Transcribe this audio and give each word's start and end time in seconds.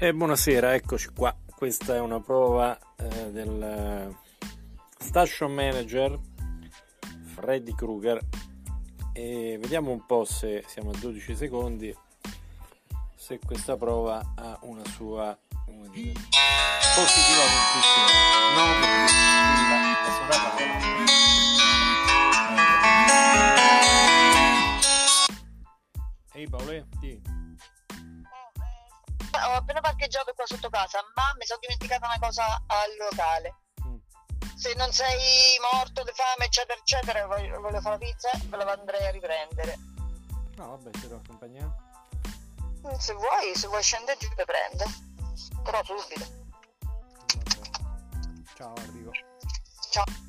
E 0.00 0.14
buonasera, 0.14 0.76
eccoci 0.76 1.08
qua. 1.08 1.36
Questa 1.56 1.96
è 1.96 1.98
una 1.98 2.20
prova 2.20 2.78
eh, 2.98 3.32
del 3.32 4.16
station 4.96 5.52
manager 5.52 6.16
Freddy 7.34 7.74
Krueger 7.74 8.20
e 9.12 9.58
vediamo 9.60 9.90
un 9.90 10.06
po' 10.06 10.24
se 10.24 10.62
siamo 10.68 10.90
a 10.90 10.98
12 11.00 11.34
secondi 11.34 11.92
se 13.16 13.40
questa 13.44 13.76
prova 13.76 14.34
ha 14.36 14.56
una 14.62 14.84
sua 14.84 15.36
dire, 15.90 16.12
positiva 16.94 17.42
conclusione. 17.56 18.12
No, 18.54 18.66
positiva, 19.50 19.78
la 20.28 20.48
Ehi 26.34 26.48
Paolo, 26.48 26.70
ho 26.70 27.17
appena 29.68 29.80
parcheggiato 29.82 30.32
qua 30.32 30.46
sotto 30.46 30.70
casa, 30.70 31.04
ma 31.14 31.34
mi 31.36 31.44
sono 31.44 31.60
dimenticata 31.60 32.06
una 32.06 32.18
cosa 32.18 32.62
al 32.66 32.96
locale. 32.98 33.54
Mm. 33.84 33.96
Se 34.56 34.72
non 34.74 34.90
sei 34.92 35.58
morto 35.72 36.02
di 36.04 36.12
fame, 36.14 36.46
eccetera, 36.46 36.78
eccetera, 36.78 37.26
voglio, 37.26 37.60
voglio 37.60 37.80
fare 37.80 37.98
la 37.98 38.06
pizza, 38.06 38.30
ve 38.46 38.56
la 38.56 38.72
andrei 38.72 39.06
a 39.06 39.10
riprendere. 39.10 39.76
No, 40.56 40.70
vabbè, 40.70 40.90
ti 40.90 41.00
devo 41.00 41.16
accompagnare. 41.16 41.70
Mm, 42.86 42.94
se 42.96 43.12
vuoi, 43.12 43.54
se 43.54 43.66
vuoi 43.66 43.82
scendere 43.82 44.16
giù, 44.18 44.28
le 44.36 44.44
prendo. 44.44 44.84
Però 45.62 45.84
subito. 45.84 46.24
Vabbè. 46.80 48.44
Ciao, 48.54 48.72
arrivo. 48.72 49.10
Ciao. 49.90 50.27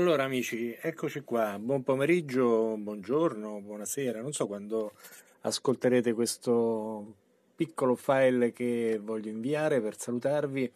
Allora 0.00 0.24
amici, 0.24 0.74
eccoci 0.80 1.20
qua, 1.20 1.58
buon 1.60 1.82
pomeriggio, 1.82 2.74
buongiorno, 2.78 3.60
buonasera, 3.60 4.22
non 4.22 4.32
so 4.32 4.46
quando 4.46 4.92
ascolterete 5.42 6.14
questo 6.14 7.16
piccolo 7.54 7.96
file 7.96 8.50
che 8.54 8.98
voglio 8.98 9.28
inviare 9.28 9.82
per 9.82 9.98
salutarvi 9.98 10.72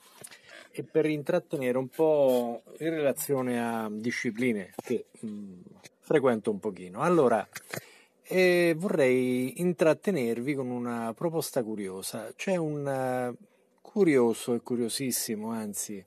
e 0.72 0.82
per 0.82 1.06
intrattenere 1.06 1.78
un 1.78 1.88
po' 1.88 2.64
in 2.80 2.90
relazione 2.90 3.66
a 3.66 3.88
discipline 3.90 4.74
che 4.76 5.06
mh, 5.20 5.26
mm, 5.26 5.60
frequento 6.00 6.50
un 6.50 6.60
pochino. 6.60 7.00
Allora, 7.00 7.48
eh, 8.24 8.74
vorrei 8.76 9.58
intrattenervi 9.62 10.54
con 10.54 10.68
una 10.68 11.14
proposta 11.14 11.62
curiosa. 11.62 12.30
C'è 12.36 12.56
un 12.56 13.34
uh, 13.34 13.44
curioso 13.80 14.52
e 14.52 14.60
curiosissimo, 14.60 15.50
anzi, 15.50 16.04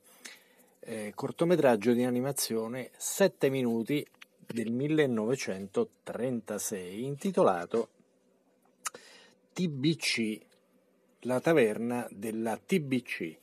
eh, 0.89 1.11
cortometraggio 1.13 1.91
di 1.91 2.05
animazione 2.05 2.91
7 2.95 3.49
minuti 3.49 4.07
del 4.45 4.71
1936 4.71 7.03
intitolato 7.03 7.89
TBC, 9.51 10.39
la 11.21 11.39
taverna 11.41 12.07
della 12.09 12.57
TBC. 12.57 13.37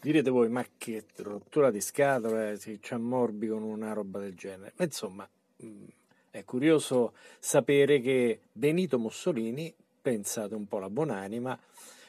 Direte 0.00 0.30
voi, 0.30 0.48
ma 0.48 0.66
che 0.76 1.04
rottura 1.18 1.70
di 1.70 1.80
scatole, 1.80 2.58
si 2.58 2.80
ci 2.82 2.94
ammorbi 2.94 3.46
con 3.46 3.62
una 3.62 3.92
roba 3.92 4.18
del 4.18 4.34
genere. 4.34 4.72
Ma 4.76 4.84
insomma, 4.84 5.28
mm, 5.64 5.84
è 6.30 6.42
curioso 6.42 7.12
sapere 7.38 8.00
che 8.00 8.40
Benito 8.50 8.98
Mussolini, 8.98 9.72
pensate 10.02 10.56
un 10.56 10.66
po' 10.66 10.80
la 10.80 10.90
buonanima, 10.90 11.56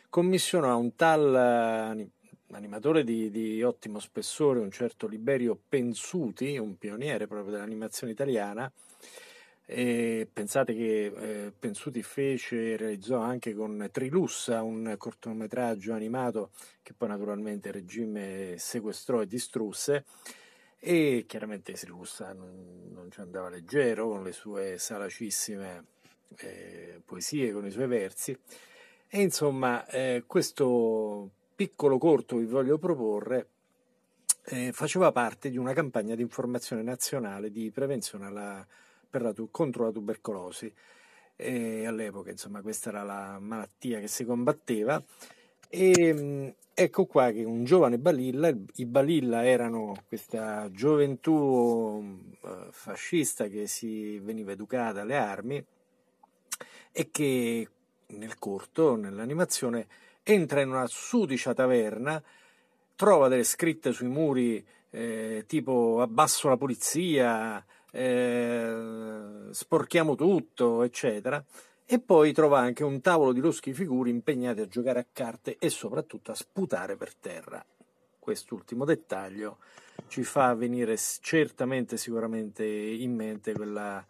commissionò 0.09 0.71
a 0.71 0.75
un 0.75 0.95
tal 0.95 2.09
animatore 2.55 3.03
di, 3.03 3.29
di, 3.29 3.61
ottimo 3.63 3.99
spessore, 3.99 4.59
un 4.59 4.71
certo 4.71 5.07
Liberio 5.07 5.59
Pensuti, 5.67 6.57
un 6.57 6.77
pioniere 6.77 7.27
proprio 7.27 7.53
dell'animazione 7.53 8.13
italiana. 8.13 8.71
E 9.65 10.27
pensate 10.31 10.73
che 10.73 11.05
eh, 11.05 11.51
Pensuti 11.57 12.01
fece 12.01 12.71
e 12.71 12.77
realizzò 12.77 13.19
anche 13.19 13.53
con 13.53 13.87
Trilussa 13.91 14.63
un 14.63 14.95
cortometraggio 14.97 15.93
animato 15.93 16.49
che 16.81 16.93
poi 16.93 17.09
naturalmente 17.09 17.67
il 17.67 17.75
regime 17.75 18.55
sequestrò 18.57 19.21
e 19.21 19.27
distrusse 19.27 20.05
e 20.79 21.25
chiaramente 21.27 21.73
Trilussa 21.73 22.33
non, 22.33 22.89
non 22.91 23.11
ci 23.11 23.19
andava 23.19 23.49
leggero 23.49 24.07
con 24.07 24.23
le 24.23 24.31
sue 24.31 24.79
salacissime 24.79 25.85
eh, 26.37 27.01
poesie, 27.05 27.51
con 27.51 27.67
i 27.67 27.71
suoi 27.71 27.85
versi 27.85 28.35
e 29.07 29.21
insomma 29.21 29.85
eh, 29.87 30.23
questo 30.25 31.31
piccolo 31.59 31.97
corto 31.97 32.37
vi 32.37 32.45
voglio 32.45 32.77
proporre 32.77 33.47
eh, 34.45 34.71
faceva 34.71 35.11
parte 35.11 35.49
di 35.49 35.57
una 35.57 35.73
campagna 35.73 36.15
di 36.15 36.21
informazione 36.21 36.81
nazionale 36.83 37.51
di 37.51 37.69
prevenzione 37.69 38.27
alla, 38.27 38.65
la, 39.09 39.33
contro 39.51 39.83
la 39.83 39.91
tubercolosi. 39.91 40.73
E 41.35 41.85
all'epoca, 41.85 42.31
insomma, 42.31 42.61
questa 42.61 42.91
era 42.91 43.03
la 43.03 43.39
malattia 43.39 43.99
che 43.99 44.07
si 44.07 44.23
combatteva. 44.23 45.03
E 45.67 46.13
mm, 46.13 46.47
ecco 46.73 47.05
qua 47.05 47.29
che 47.31 47.43
un 47.43 47.65
giovane 47.65 47.99
Balilla, 47.99 48.55
i 48.75 48.85
Balilla 48.85 49.45
erano 49.45 50.05
questa 50.07 50.71
gioventù 50.71 52.21
eh, 52.41 52.67
fascista 52.71 53.47
che 53.49 53.67
si 53.67 54.17
veniva 54.19 54.53
educata 54.53 55.01
alle 55.01 55.17
armi 55.17 55.65
e 56.93 57.09
che 57.11 57.69
nel 58.07 58.39
corto, 58.39 58.95
nell'animazione, 58.95 59.87
entra 60.31 60.61
in 60.61 60.69
una 60.69 60.85
sudicia 60.85 61.55
taverna, 61.55 62.21
trova 62.95 63.27
delle 63.27 63.43
scritte 63.43 63.91
sui 63.91 64.07
muri 64.07 64.63
eh, 64.91 65.43
tipo 65.47 66.01
abbasso 66.01 66.49
la 66.49 66.57
polizia, 66.57 67.63
eh, 67.91 69.47
sporchiamo 69.49 70.13
tutto, 70.13 70.83
eccetera, 70.83 71.43
e 71.83 71.99
poi 71.99 72.31
trova 72.31 72.59
anche 72.59 72.83
un 72.83 73.01
tavolo 73.01 73.33
di 73.33 73.39
loschi 73.39 73.73
figuri 73.73 74.11
impegnati 74.11 74.61
a 74.61 74.67
giocare 74.67 74.99
a 74.99 75.05
carte 75.11 75.57
e 75.57 75.69
soprattutto 75.69 76.31
a 76.31 76.35
sputare 76.35 76.95
per 76.95 77.15
terra. 77.15 77.65
Quest'ultimo 78.19 78.85
dettaglio 78.85 79.57
ci 80.07 80.23
fa 80.23 80.53
venire 80.53 80.95
certamente, 81.21 81.97
sicuramente 81.97 82.63
in 82.63 83.15
mente 83.15 83.53
quella 83.53 84.05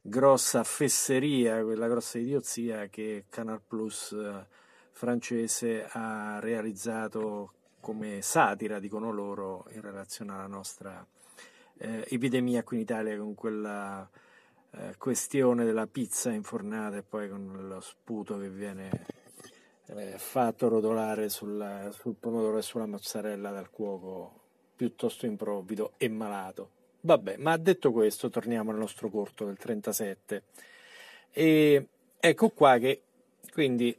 grossa 0.00 0.62
fesseria, 0.62 1.64
quella 1.64 1.88
grossa 1.88 2.18
idiozia 2.18 2.86
che 2.86 3.24
Canal 3.28 3.60
Plus 3.66 4.12
eh, 4.12 4.58
francese 5.00 5.86
ha 5.92 6.38
realizzato 6.40 7.52
come 7.80 8.20
satira, 8.20 8.78
dicono 8.78 9.10
loro, 9.10 9.64
in 9.70 9.80
relazione 9.80 10.32
alla 10.32 10.46
nostra 10.46 11.02
eh, 11.78 12.04
epidemia 12.06 12.62
qui 12.62 12.76
in 12.76 12.82
Italia 12.82 13.16
con 13.16 13.34
quella 13.34 14.06
eh, 14.72 14.96
questione 14.98 15.64
della 15.64 15.86
pizza 15.86 16.30
infornata 16.30 16.98
e 16.98 17.02
poi 17.02 17.30
con 17.30 17.66
lo 17.66 17.80
sputo 17.80 18.38
che 18.38 18.50
viene 18.50 19.06
eh, 19.86 20.18
fatto 20.18 20.68
rotolare 20.68 21.30
sul, 21.30 21.88
sul 21.94 22.16
pomodoro 22.20 22.58
e 22.58 22.62
sulla 22.62 22.84
mozzarella 22.84 23.50
dal 23.50 23.70
cuoco 23.70 24.38
piuttosto 24.76 25.24
improvvido 25.24 25.94
e 25.96 26.10
malato. 26.10 26.68
Vabbè, 27.00 27.38
ma 27.38 27.56
detto 27.56 27.90
questo, 27.90 28.28
torniamo 28.28 28.70
al 28.70 28.76
nostro 28.76 29.08
corto 29.08 29.46
del 29.46 29.56
37. 29.56 30.42
E 31.30 31.86
ecco 32.18 32.50
qua 32.50 32.76
che 32.76 33.00
quindi 33.50 33.96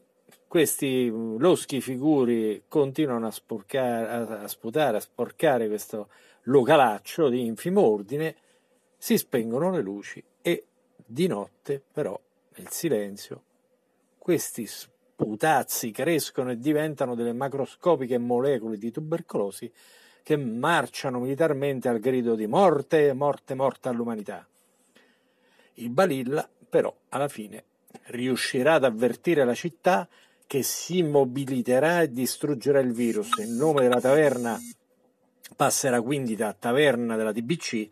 questi 0.51 1.09
mm, 1.09 1.37
loschi 1.37 1.79
figuri 1.79 2.63
continuano 2.67 3.25
a, 3.25 3.31
sporcare, 3.31 4.43
a, 4.43 4.47
sputare, 4.49 4.97
a 4.97 4.99
sporcare 4.99 5.69
questo 5.69 6.09
localaccio 6.41 7.29
di 7.29 7.45
infimo 7.45 7.79
ordine, 7.79 8.35
si 8.97 9.17
spengono 9.17 9.71
le 9.71 9.81
luci 9.81 10.21
e 10.41 10.65
di 11.05 11.27
notte 11.27 11.81
però 11.93 12.19
nel 12.57 12.67
silenzio 12.67 13.43
questi 14.17 14.65
sputazzi 14.65 15.91
crescono 15.91 16.51
e 16.51 16.57
diventano 16.57 17.15
delle 17.15 17.31
macroscopiche 17.31 18.17
molecole 18.17 18.77
di 18.77 18.91
tubercolosi 18.91 19.71
che 20.21 20.35
marciano 20.35 21.21
militarmente 21.21 21.87
al 21.87 21.99
grido 21.99 22.35
di 22.35 22.47
morte, 22.47 23.13
morte, 23.13 23.53
morte 23.55 23.87
all'umanità. 23.87 24.45
Il 25.75 25.91
Balilla 25.91 26.45
però 26.69 26.93
alla 27.07 27.29
fine 27.29 27.63
riuscirà 28.07 28.73
ad 28.73 28.83
avvertire 28.83 29.45
la 29.45 29.53
città 29.53 30.09
che 30.51 30.63
si 30.63 31.01
mobiliterà 31.01 32.01
e 32.01 32.11
distruggerà 32.11 32.81
il 32.81 32.91
virus. 32.91 33.37
Il 33.37 33.51
nome 33.51 33.83
della 33.83 34.01
taverna 34.01 34.59
passerà 35.55 36.01
quindi 36.01 36.35
da 36.35 36.51
taverna 36.51 37.15
della 37.15 37.31
TBC 37.31 37.87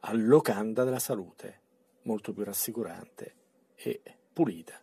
a 0.00 0.14
locanda 0.14 0.82
della 0.82 0.98
salute, 0.98 1.60
molto 2.04 2.32
più 2.32 2.42
rassicurante 2.42 3.34
e 3.74 4.00
pulita. 4.32 4.80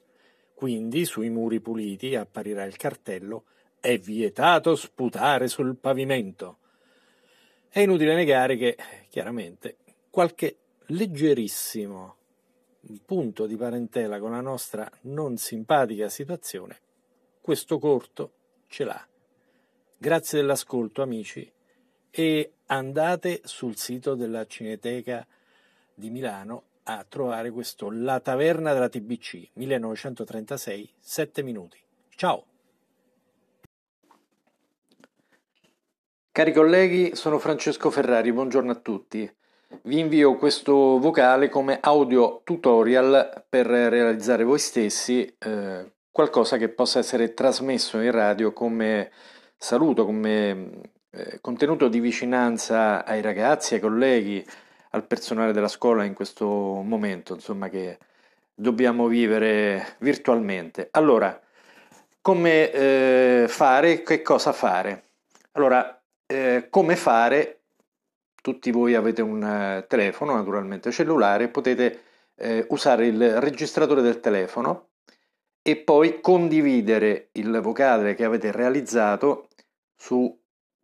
Quindi 0.53 1.05
sui 1.05 1.31
muri 1.31 1.59
puliti 1.59 2.13
apparirà 2.13 2.65
il 2.65 2.77
cartello 2.77 3.45
è 3.79 3.97
vietato 3.97 4.75
sputare 4.75 5.47
sul 5.47 5.75
pavimento. 5.75 6.59
È 7.67 7.79
inutile 7.79 8.13
negare 8.13 8.57
che, 8.57 8.77
chiaramente, 9.09 9.77
qualche 10.11 10.57
leggerissimo 10.85 12.15
punto 13.03 13.47
di 13.47 13.55
parentela 13.55 14.19
con 14.19 14.29
la 14.29 14.41
nostra 14.41 14.87
non 15.01 15.37
simpatica 15.37 16.09
situazione 16.09 16.81
questo 17.47 17.79
corto 17.79 18.31
ce 18.67 18.83
l'ha. 18.83 19.07
Grazie 19.97 20.41
dell'ascolto 20.41 21.01
amici 21.01 21.49
e 22.11 22.51
andate 22.65 23.39
sul 23.45 23.77
sito 23.77 24.15
della 24.15 24.45
Cineteca 24.45 25.25
di 25.93 26.09
Milano 26.09 26.63
a 26.83 27.05
trovare 27.07 27.49
questo 27.51 27.89
La 27.89 28.19
taverna 28.19 28.73
della 28.73 28.89
TBC 28.89 29.51
1936, 29.53 30.89
7 30.99 31.41
minuti. 31.41 31.79
Ciao! 32.17 32.45
Cari 36.33 36.51
colleghi, 36.51 37.15
sono 37.15 37.39
Francesco 37.39 37.89
Ferrari, 37.89 38.33
buongiorno 38.33 38.71
a 38.71 38.75
tutti. 38.75 39.35
Vi 39.83 39.99
invio 39.99 40.35
questo 40.35 40.99
vocale 40.99 41.47
come 41.47 41.77
audio 41.79 42.41
tutorial 42.43 43.45
per 43.47 43.67
realizzare 43.67 44.43
voi 44.43 44.59
stessi 44.59 45.33
eh, 45.39 45.95
qualcosa 46.17 46.57
che 46.57 46.69
possa 46.69 46.97
essere 46.97 47.35
trasmesso 47.35 47.99
in 47.99 48.09
radio 48.09 48.51
come 48.51 49.11
saluto, 49.55 50.03
come 50.03 50.69
eh, 51.11 51.37
contenuto 51.41 51.89
di 51.89 51.99
vicinanza 51.99 53.05
ai 53.05 53.21
ragazzi, 53.21 53.75
ai 53.75 53.79
colleghi, 53.79 54.43
al 54.91 55.05
personale 55.05 55.53
della 55.53 55.67
scuola 55.67 56.05
in 56.05 56.15
questo 56.15 56.47
momento, 56.47 57.35
insomma, 57.35 57.69
che 57.69 57.99
dobbiamo 58.55 59.05
vivere 59.05 59.95
virtualmente. 59.99 60.87
Allora, 60.89 61.39
come 62.19 62.71
eh, 62.71 63.45
fare? 63.47 64.01
Che 64.01 64.23
cosa 64.23 64.53
fare? 64.53 65.03
Allora, 65.51 66.01
eh, 66.25 66.65
come 66.71 66.95
fare? 66.95 67.59
Tutti 68.41 68.71
voi 68.71 68.95
avete 68.95 69.21
un 69.21 69.85
telefono, 69.87 70.33
naturalmente 70.33 70.89
cellulare, 70.89 71.47
potete 71.49 72.01
usare 72.69 73.07
il 73.07 73.41
registratore 73.41 74.01
del 74.01 74.19
telefono 74.19 74.86
e 75.67 75.75
poi 75.75 76.21
condividere 76.21 77.27
il 77.33 77.59
vocale 77.59 78.15
che 78.15 78.23
avete 78.23 78.53
realizzato 78.53 79.49
su 79.97 80.33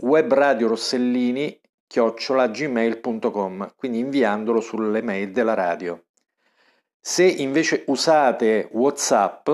web 0.01 0.33
radio 0.33 0.68
rossellini 0.68 1.57
chiocciolagmail.com, 1.88 3.75
quindi 3.77 4.00
inviandolo 4.00 4.59
sulle 4.59 5.01
mail 5.01 5.31
della 5.31 5.53
radio. 5.53 6.03
Se 7.00 7.24
invece 7.24 7.85
usate 7.88 8.68
WhatsApp, 8.74 9.50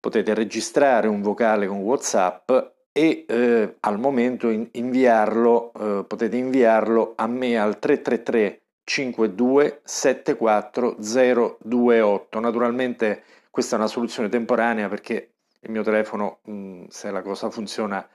potete 0.00 0.32
registrare 0.32 1.08
un 1.08 1.20
vocale 1.20 1.66
con 1.66 1.80
WhatsApp 1.80 2.50
e 2.90 3.26
eh, 3.28 3.76
al 3.80 3.98
momento 3.98 4.48
in, 4.48 4.66
inviarlo, 4.72 5.72
eh, 5.74 6.04
potete 6.06 6.38
inviarlo 6.38 7.12
a 7.16 7.26
me 7.26 7.58
al 7.58 7.78
333 7.78 8.62
52 8.82 9.80
74 9.84 10.96
028. 10.98 12.40
Naturalmente 12.40 13.24
questa 13.58 13.74
è 13.74 13.80
una 13.80 13.88
soluzione 13.88 14.28
temporanea 14.28 14.88
perché 14.88 15.32
il 15.62 15.72
mio 15.72 15.82
telefono, 15.82 16.38
mh, 16.44 16.84
se 16.90 17.10
la 17.10 17.22
cosa 17.22 17.50
funziona, 17.50 18.08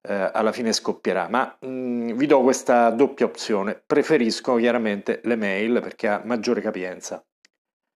eh, 0.00 0.30
alla 0.32 0.50
fine 0.50 0.72
scoppierà. 0.72 1.28
Ma 1.28 1.56
mh, 1.60 2.14
vi 2.14 2.26
do 2.26 2.42
questa 2.42 2.90
doppia 2.90 3.24
opzione. 3.24 3.80
Preferisco 3.86 4.56
chiaramente 4.56 5.20
le 5.22 5.36
mail 5.36 5.80
perché 5.80 6.08
ha 6.08 6.20
maggiore 6.24 6.60
capienza. 6.60 7.24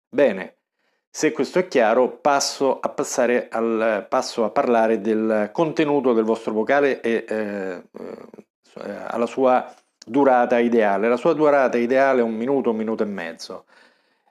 Bene, 0.09 0.59
se 1.11 1.33
questo 1.33 1.59
è 1.59 1.67
chiaro, 1.67 2.19
passo 2.19 2.79
a, 2.79 2.95
al, 3.51 4.07
passo 4.09 4.45
a 4.45 4.51
parlare 4.51 5.01
del 5.01 5.51
contenuto 5.53 6.13
del 6.13 6.23
vostro 6.23 6.53
vocale 6.53 7.01
e 7.01 7.25
eh, 7.29 7.83
eh, 8.75 8.91
alla 9.09 9.27
sua 9.27 9.75
durata 10.07 10.61
ideale. 10.61 11.09
La 11.09 11.17
sua 11.17 11.33
durata 11.33 11.79
ideale 11.79 12.21
è 12.21 12.23
un 12.23 12.35
minuto, 12.35 12.71
un 12.71 12.77
minuto 12.77 13.03
e 13.03 13.07
mezzo. 13.07 13.65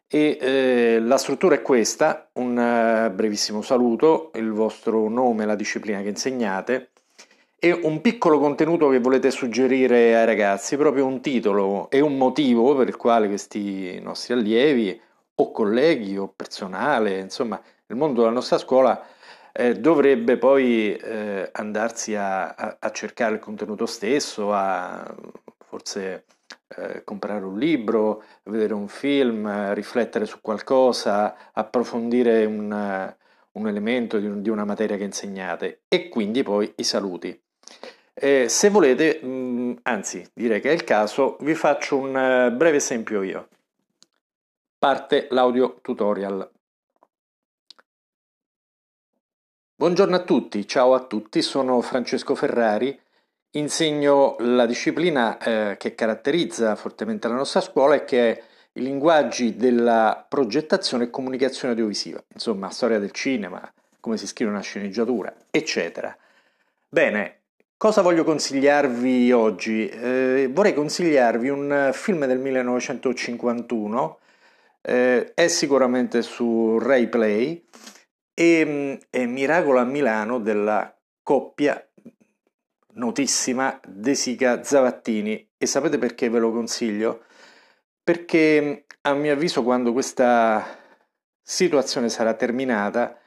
E 0.07 0.37
eh, 0.39 0.99
la 0.99 1.17
struttura 1.17 1.55
è 1.55 1.61
questa, 1.61 2.29
un 2.33 2.51
uh, 2.51 3.13
brevissimo 3.13 3.61
saluto, 3.61 4.31
il 4.35 4.51
vostro 4.51 5.09
nome, 5.09 5.45
la 5.45 5.55
disciplina 5.55 6.01
che 6.01 6.09
insegnate, 6.09 6.91
e 7.57 7.71
un 7.71 8.01
piccolo 8.01 8.37
contenuto 8.39 8.89
che 8.89 8.99
volete 8.99 9.31
suggerire 9.31 10.15
ai 10.15 10.25
ragazzi, 10.25 10.77
proprio 10.77 11.07
un 11.07 11.21
titolo 11.21 11.89
e 11.89 11.99
un 11.99 12.17
motivo 12.17 12.75
per 12.75 12.87
il 12.89 12.95
quale 12.95 13.27
questi 13.27 13.99
nostri 14.01 14.33
allievi 14.33 15.01
o 15.35 15.51
colleghi 15.51 16.15
o 16.17 16.31
personale, 16.33 17.19
insomma 17.19 17.59
il 17.87 17.95
mondo 17.95 18.21
della 18.21 18.33
nostra 18.33 18.57
scuola 18.57 19.03
eh, 19.51 19.73
dovrebbe 19.73 20.37
poi 20.37 20.95
eh, 20.95 21.49
andarsi 21.53 22.15
a, 22.15 22.49
a, 22.49 22.77
a, 22.79 22.91
cercare 22.91 23.35
il 23.35 23.39
contenuto 23.39 23.85
stesso, 23.85 24.53
a 24.53 25.15
forse 25.67 26.25
eh, 26.67 27.03
comprare 27.03 27.45
un 27.45 27.57
libro, 27.57 28.23
vedere 28.43 28.73
un 28.73 28.87
film, 28.87 29.73
riflettere 29.73 30.25
su 30.25 30.41
qualcosa, 30.41 31.51
approfondire 31.53 32.45
un, 32.45 33.15
un 33.51 33.67
elemento 33.67 34.17
di, 34.19 34.27
un, 34.27 34.41
di 34.41 34.49
una 34.49 34.65
materia 34.65 34.97
che 34.97 35.03
insegnate 35.03 35.81
e 35.87 36.09
quindi 36.09 36.43
poi 36.43 36.71
i 36.77 36.83
saluti. 36.83 37.39
Eh, 38.13 38.47
se 38.47 38.69
volete, 38.69 39.19
mh, 39.21 39.27
mm, 39.27 39.73
anzi 39.83 40.25
direi 40.33 40.61
che 40.61 40.69
è 40.69 40.73
il 40.73 40.83
caso, 40.83 41.37
vi 41.41 41.53
faccio 41.53 41.97
un 41.97 42.15
uh, 42.15 42.55
breve 42.55 42.77
esempio 42.77 43.21
io. 43.21 43.49
Parte 44.77 45.27
l'audio 45.31 45.79
tutorial. 45.81 46.49
Buongiorno 49.77 50.15
a 50.15 50.23
tutti, 50.23 50.65
ciao 50.65 50.93
a 50.93 51.03
tutti, 51.03 51.41
sono 51.41 51.81
Francesco 51.81 52.33
Ferrari, 52.33 52.97
insegno 53.57 54.35
la 54.39 54.65
disciplina 54.65 55.37
eh, 55.37 55.75
che 55.77 55.95
caratterizza 55.95 56.75
fortemente 56.75 57.27
la 57.27 57.35
nostra 57.35 57.61
scuola 57.61 57.95
e 57.95 58.05
che 58.05 58.31
è 58.31 58.43
i 58.73 58.81
linguaggi 58.81 59.55
della 59.55 60.25
progettazione 60.27 61.05
e 61.05 61.09
comunicazione 61.09 61.73
audiovisiva, 61.73 62.21
insomma 62.33 62.69
storia 62.69 62.99
del 62.99 63.11
cinema, 63.11 63.61
come 63.99 64.17
si 64.17 64.27
scrive 64.27 64.51
una 64.51 64.61
sceneggiatura, 64.61 65.33
eccetera. 65.49 66.15
Bene, 66.89 67.39
Cosa 67.77 68.01
voglio 68.01 68.23
consigliarvi 68.23 69.33
oggi? 69.33 69.87
Eh, 69.89 70.49
vorrei 70.49 70.73
consigliarvi 70.73 71.49
un 71.49 71.89
film 71.91 72.25
del 72.25 72.39
1951, 72.39 74.19
eh, 74.81 75.33
è 75.33 75.47
sicuramente 75.49 76.21
su 76.21 76.79
Rai 76.79 77.09
Play, 77.09 77.65
e 78.33 78.99
è 79.09 79.25
Miracolo 79.25 79.79
a 79.79 79.83
Milano 79.83 80.39
della 80.39 80.97
coppia 81.21 81.85
notissima 82.95 83.79
De 83.85 84.15
Sica 84.15 84.63
Zavattini. 84.63 85.51
E 85.57 85.65
sapete 85.65 85.97
perché 85.97 86.29
ve 86.29 86.39
lo 86.39 86.51
consiglio? 86.51 87.23
Perché 88.03 88.85
a 89.01 89.13
mio 89.13 89.33
avviso 89.33 89.63
quando 89.63 89.91
questa 89.93 90.63
situazione 91.41 92.09
sarà 92.09 92.33
terminata, 92.33 93.17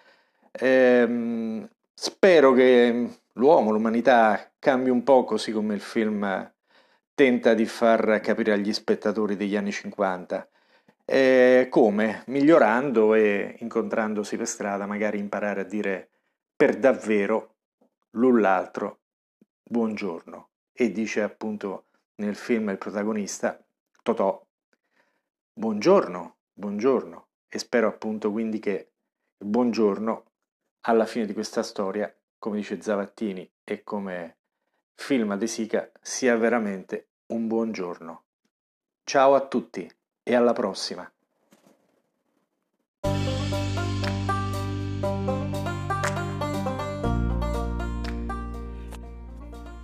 ehm, 0.53 1.69
spero 1.95 2.53
che 2.53 3.09
l'uomo, 3.35 3.71
l'umanità 3.71 4.53
cambi 4.59 4.91
un 4.91 5.03
po' 5.03 5.25
così 5.25 5.53
come 5.53 5.75
il 5.75 5.81
film 5.81 6.53
tenta 7.15 7.55
di 7.55 7.67
far 7.67 8.21
capire 8.21 8.53
agli 8.53 8.73
spettatori 8.73 9.37
degli 9.37 9.57
anni 9.57 9.73
50. 9.73 10.49
E 11.05 11.69
come? 11.71 12.23
Migliorando 12.27 13.15
e 13.15 13.57
incontrandosi 13.61 14.37
per 14.37 14.47
strada, 14.47 14.87
magari 14.87 15.19
imparare 15.19 15.63
a 15.63 15.65
dire 15.65 16.11
per 16.55 16.77
davvero 16.77 17.57
l'un 18.11 18.41
l'altro 18.41 19.01
buongiorno. 19.69 20.49
E 20.73 20.91
dice 20.91 21.23
appunto 21.23 21.87
nel 22.17 22.35
film 22.35 22.71
il 22.71 22.79
protagonista, 22.79 23.63
Totò, 24.03 24.45
buongiorno, 25.53 26.37
buongiorno. 26.53 27.27
E 27.49 27.59
spero 27.59 27.89
appunto 27.89 28.31
quindi 28.31 28.59
che 28.59 28.91
il 29.39 29.47
buongiorno 29.47 30.25
alla 30.83 31.07
fine 31.07 31.27
di 31.27 31.33
questa 31.33 31.63
storia 31.63 32.13
come 32.39 32.59
dice 32.59 32.81
Zavattini 32.81 33.51
e 33.65 33.83
come 33.83 34.37
film 34.95 35.37
De 35.37 35.47
Sica, 35.47 35.91
sia 36.01 36.37
veramente 36.37 37.09
un 37.27 37.47
buon 37.47 37.73
giorno. 37.73 38.25
Ciao 39.05 39.35
a 39.35 39.47
tutti 39.47 39.91
e 40.23 40.35
alla 40.35 40.53
prossima! 40.53 41.11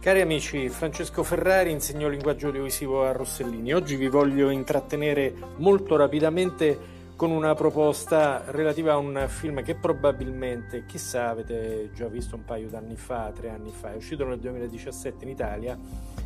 Cari 0.05 0.21
amici, 0.21 0.69
Francesco 0.69 1.23
Ferrari 1.23 1.71
insegno 1.71 2.11
linguaggio 2.11 2.49
audiovisivo 2.49 3.07
a 3.07 3.13
Rossellini. 3.13 3.73
Oggi 3.73 3.97
vi 3.97 4.09
voglio 4.09 4.51
intrattenere 4.51 5.33
molto 5.57 5.97
rapidamente 5.97 6.79
con 7.17 7.31
una 7.31 7.55
proposta 7.55 8.43
relativa 8.49 8.93
a 8.93 8.97
un 8.99 9.25
film 9.29 9.63
che 9.63 9.77
probabilmente, 9.77 10.85
chissà, 10.85 11.31
avete 11.31 11.91
già 11.95 12.07
visto 12.09 12.37
un 12.37 12.45
paio 12.45 12.69
d'anni 12.69 12.97
fa, 12.97 13.33
tre 13.35 13.49
anni 13.49 13.71
fa, 13.71 13.95
è 13.95 13.97
uscito 13.97 14.27
nel 14.27 14.39
2017 14.41 15.25
in 15.25 15.31
Italia 15.31 15.79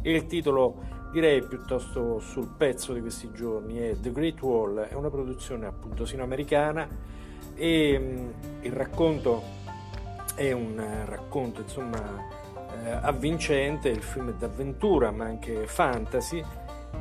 e 0.02 0.12
il 0.12 0.26
titolo 0.26 0.82
direi 1.12 1.40
piuttosto 1.44 2.18
sul 2.18 2.49
pezzo 2.56 2.92
di 2.92 3.00
questi 3.00 3.30
giorni 3.32 3.78
è 3.78 3.94
The 4.00 4.11
Great 4.11 4.42
Wall, 4.42 4.80
è 4.80 4.94
una 4.94 5.08
produzione 5.08 5.66
appunto 5.66 6.04
sino-americana 6.04 6.88
e 7.54 7.97
mm, 7.97 8.28
il 8.62 8.73
racconto 8.73 9.40
è 10.35 10.50
un 10.50 10.82
racconto 11.04 11.61
insomma 11.61 12.47
avvincente, 13.00 13.88
il 13.88 14.02
film 14.02 14.32
d'avventura 14.38 15.11
ma 15.11 15.25
anche 15.25 15.66
fantasy 15.66 16.42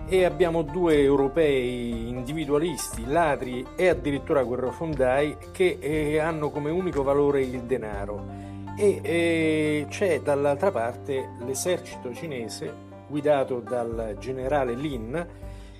e 0.07 0.23
abbiamo 0.23 0.61
due 0.61 1.01
europei 1.01 2.07
individualisti, 2.07 3.05
ladri 3.05 3.65
e 3.75 3.89
addirittura 3.89 4.43
guerrafondai 4.43 5.37
che 5.51 5.77
eh, 5.79 6.19
hanno 6.19 6.49
come 6.49 6.71
unico 6.71 7.03
valore 7.03 7.41
il 7.41 7.61
denaro. 7.61 8.45
E 8.77 8.99
eh, 9.01 9.85
c'è 9.89 10.21
dall'altra 10.21 10.71
parte 10.71 11.29
l'esercito 11.45 12.13
cinese 12.13 12.85
guidato 13.07 13.59
dal 13.59 14.15
generale 14.19 14.75
Lin 14.75 15.27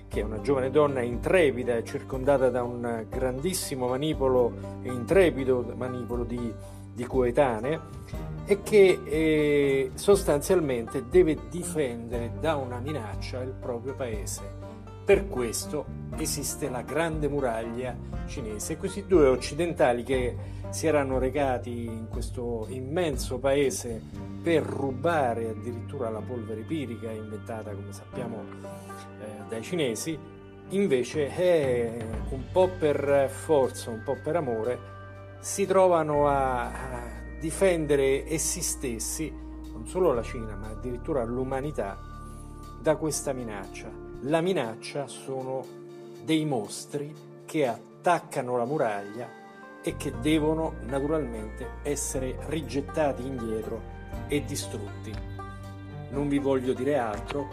che 0.08 0.20
è 0.20 0.24
una 0.24 0.40
giovane 0.40 0.70
donna 0.70 1.02
intrepida, 1.02 1.82
circondata 1.84 2.48
da 2.48 2.62
un 2.62 3.04
grandissimo 3.10 3.88
manipolo 3.88 4.52
e 4.82 4.90
intrepido 4.90 5.74
manipolo 5.76 6.24
di, 6.24 6.52
di 6.98 7.04
coetanee 7.04 7.80
e 8.44 8.60
che 8.64 9.00
eh, 9.04 9.90
sostanzialmente 9.94 11.08
deve 11.08 11.38
difendere 11.48 12.32
da 12.40 12.56
una 12.56 12.80
minaccia 12.80 13.40
il 13.40 13.52
proprio 13.52 13.94
paese. 13.94 14.56
Per 15.04 15.28
questo 15.28 15.84
esiste 16.16 16.68
la 16.68 16.82
grande 16.82 17.28
muraglia 17.28 17.96
cinese. 18.26 18.76
Questi 18.76 19.06
due 19.06 19.28
occidentali 19.28 20.02
che 20.02 20.36
si 20.70 20.88
erano 20.88 21.18
recati 21.20 21.84
in 21.84 22.08
questo 22.08 22.66
immenso 22.68 23.38
paese 23.38 24.02
per 24.42 24.64
rubare 24.64 25.50
addirittura 25.50 26.10
la 26.10 26.20
polvere 26.20 26.62
pirica 26.62 27.12
inventata, 27.12 27.70
come 27.70 27.92
sappiamo, 27.92 28.42
eh, 29.20 29.48
dai 29.48 29.62
cinesi, 29.62 30.18
invece 30.70 31.34
eh, 31.36 32.04
un 32.30 32.42
po' 32.50 32.68
per 32.76 33.30
forza, 33.30 33.90
un 33.90 34.02
po' 34.04 34.16
per 34.20 34.34
amore, 34.34 34.96
si 35.38 35.66
trovano 35.66 36.28
a, 36.28 36.70
difendere 37.38 38.28
essi 38.28 38.60
stessi, 38.60 39.32
non 39.72 39.86
solo 39.86 40.12
la 40.12 40.22
Cina, 40.22 40.56
ma 40.56 40.68
addirittura 40.68 41.24
l'umanità, 41.24 41.96
da 42.80 42.96
questa 42.96 43.32
minaccia. 43.32 43.88
La 44.22 44.40
minaccia 44.40 45.06
sono 45.06 45.64
dei 46.24 46.44
mostri 46.44 47.14
che 47.44 47.66
attaccano 47.66 48.56
la 48.56 48.64
muraglia 48.64 49.28
e 49.82 49.96
che 49.96 50.12
devono 50.20 50.74
naturalmente 50.82 51.78
essere 51.82 52.36
rigettati 52.46 53.26
indietro 53.26 53.80
e 54.26 54.44
distrutti. 54.44 55.12
Non 56.10 56.28
vi 56.28 56.38
voglio 56.38 56.72
dire 56.72 56.98
altro 56.98 57.48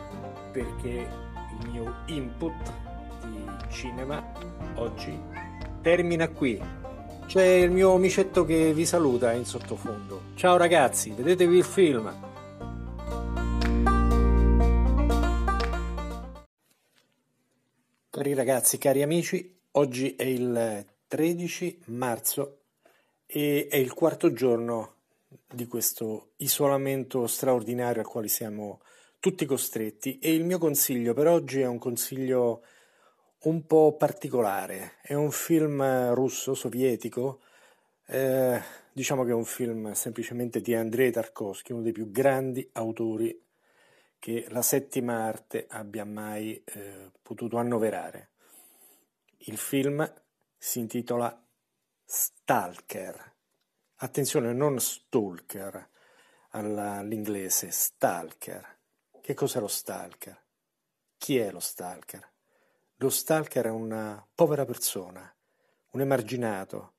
perché 0.52 1.08
il 1.60 1.70
mio 1.70 1.96
input 2.08 2.72
di 3.26 3.46
cinema 3.70 4.24
oggi 4.76 5.18
termina 5.82 6.28
qui. 6.30 6.60
C'è 7.28 7.44
il 7.44 7.72
mio 7.72 7.94
amicetto 7.94 8.46
che 8.46 8.72
vi 8.72 8.86
saluta 8.86 9.34
in 9.34 9.46
sottofondo. 9.46 10.22
Ciao 10.36 10.58
ragazzi, 10.58 11.10
vedetevi 11.10 11.58
il 11.58 11.64
film. 11.64 12.34
Cari 18.10 18.34
ragazzi, 18.36 18.78
cari 18.78 19.02
amici, 19.02 19.58
oggi 19.72 20.16
è 20.16 20.24
il 20.24 20.86
13 21.08 21.82
marzo 21.88 22.60
e 23.26 23.68
è 23.70 23.76
il 23.76 23.92
quarto 23.94 24.32
giorno 24.32 24.94
di 25.52 25.66
questo 25.66 26.34
isolamento 26.38 27.26
straordinario 27.28 28.02
al 28.02 28.08
quale 28.08 28.28
siamo 28.28 28.82
tutti 29.20 29.46
costretti 29.46 30.20
e 30.20 30.34
il 30.34 30.46
mio 30.46 30.60
consiglio 30.60 31.14
per 31.16 31.28
oggi 31.28 31.60
è 31.60 31.66
un 31.66 31.80
consiglio 31.80 32.62
un 33.46 33.66
po' 33.66 33.96
particolare, 33.98 34.94
è 35.02 35.14
un 35.14 35.32
film 35.32 36.14
russo 36.14 36.54
sovietico, 36.54 37.42
eh, 38.08 38.62
diciamo 38.92 39.24
che 39.24 39.32
è 39.32 39.34
un 39.34 39.46
film 39.46 39.92
semplicemente 39.94 40.62
di 40.62 40.76
Andrei 40.76 41.12
Tarkovsky, 41.12 41.74
uno 41.74 41.82
dei 41.82 41.92
più 41.92 42.12
grandi 42.12 42.68
autori 42.74 43.44
che 44.20 44.46
la 44.50 44.62
settima 44.62 45.26
arte 45.26 45.66
abbia 45.70 46.06
mai 46.06 46.62
eh, 46.64 47.12
potuto 47.22 47.58
annoverare. 47.58 48.30
Il 49.48 49.58
film 49.58 50.12
si 50.58 50.80
intitola 50.80 51.40
Stalker 52.04 53.34
Attenzione, 54.00 54.52
non 54.52 54.78
stalker 54.82 55.90
all'inglese, 56.50 57.72
stalker. 57.72 58.78
Che 59.22 59.34
cos'è 59.34 59.62
lo 59.62 59.70
stalker? 59.70 60.38
Chi 61.18 61.38
è 61.38 61.50
lo 61.50 61.62
stalker? 61.62 62.35
Lo 63.00 63.10
stalker 63.10 63.66
è 63.66 63.70
una 63.70 64.26
povera 64.34 64.64
persona, 64.64 65.34
un 65.92 66.02
emarginato. 66.02 66.94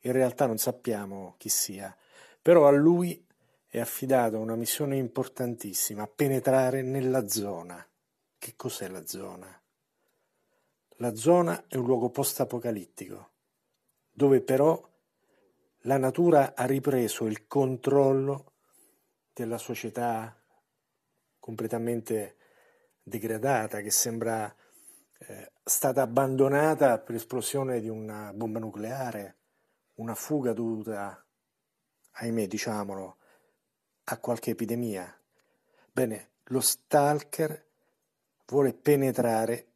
In 0.00 0.12
realtà 0.12 0.46
non 0.46 0.56
sappiamo 0.56 1.34
chi 1.36 1.50
sia, 1.50 1.94
però 2.40 2.66
a 2.66 2.70
lui 2.70 3.26
è 3.66 3.78
affidata 3.78 4.38
una 4.38 4.56
missione 4.56 4.96
importantissima, 4.96 6.06
penetrare 6.06 6.80
nella 6.80 7.28
zona. 7.28 7.86
Che 8.38 8.54
cos'è 8.56 8.88
la 8.88 9.06
zona? 9.06 9.62
La 10.96 11.14
zona 11.14 11.66
è 11.68 11.76
un 11.76 11.84
luogo 11.84 12.08
post-apocalittico, 12.08 13.30
dove 14.10 14.40
però 14.40 14.82
la 15.80 15.98
natura 15.98 16.54
ha 16.54 16.64
ripreso 16.64 17.26
il 17.26 17.46
controllo 17.46 18.52
della 19.34 19.58
società 19.58 20.34
completamente 21.38 22.36
degradata, 23.02 23.80
che 23.80 23.90
sembra 23.90 24.54
eh, 25.26 25.52
stata 25.62 26.02
abbandonata 26.02 26.98
per 26.98 27.14
l'esplosione 27.14 27.80
di 27.80 27.88
una 27.88 28.32
bomba 28.32 28.58
nucleare, 28.58 29.36
una 29.94 30.14
fuga 30.14 30.52
dovuta, 30.52 31.24
ahimè 32.12 32.46
diciamolo, 32.46 33.16
a 34.04 34.18
qualche 34.18 34.50
epidemia. 34.50 35.16
Bene, 35.92 36.30
lo 36.44 36.60
stalker 36.60 37.66
vuole 38.46 38.74
penetrare 38.74 39.66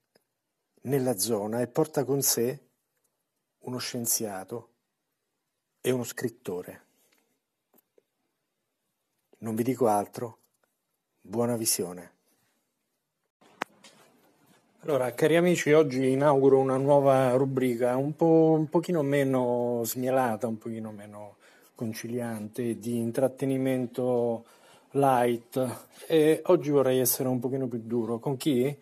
nella 0.83 1.17
zona 1.17 1.61
e 1.61 1.69
porta 1.69 2.05
con 2.05 2.23
sé 2.23 2.65
uno 3.61 3.79
scienziato 3.79 4.75
è 5.81 5.91
uno 5.91 6.05
scrittore. 6.05 6.85
Non 9.38 9.55
vi 9.55 9.62
dico 9.62 9.87
altro, 9.87 10.38
buona 11.21 11.57
visione. 11.57 12.15
Allora, 14.88 15.12
cari 15.14 15.35
amici, 15.35 15.73
oggi 15.73 16.11
inauguro 16.11 16.61
una 16.61 16.76
nuova 16.76 17.33
rubrica 17.33 17.97
un, 17.97 18.14
po', 18.14 18.55
un 18.57 18.69
pochino 18.69 19.02
meno 19.02 19.81
smielata, 19.83 20.47
un 20.47 20.59
pochino 20.59 20.93
meno 20.93 21.38
conciliante, 21.75 22.78
di 22.78 22.99
intrattenimento 22.99 24.45
light 24.93 25.88
e 26.07 26.40
oggi 26.45 26.71
vorrei 26.71 27.00
essere 27.00 27.28
un 27.28 27.40
pochino 27.40 27.66
più 27.66 27.81
duro. 27.83 28.21
Con 28.21 28.37
chi? 28.37 28.78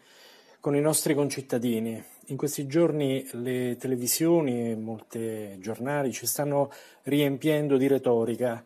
Con 0.60 0.76
i 0.76 0.80
nostri 0.82 1.14
concittadini 1.14 2.04
in 2.26 2.36
questi 2.36 2.66
giorni 2.66 3.26
le 3.32 3.76
televisioni 3.78 4.72
e 4.72 4.76
molti 4.76 5.58
giornali 5.58 6.12
ci 6.12 6.26
stanno 6.26 6.70
riempiendo 7.04 7.78
di 7.78 7.86
retorica 7.86 8.62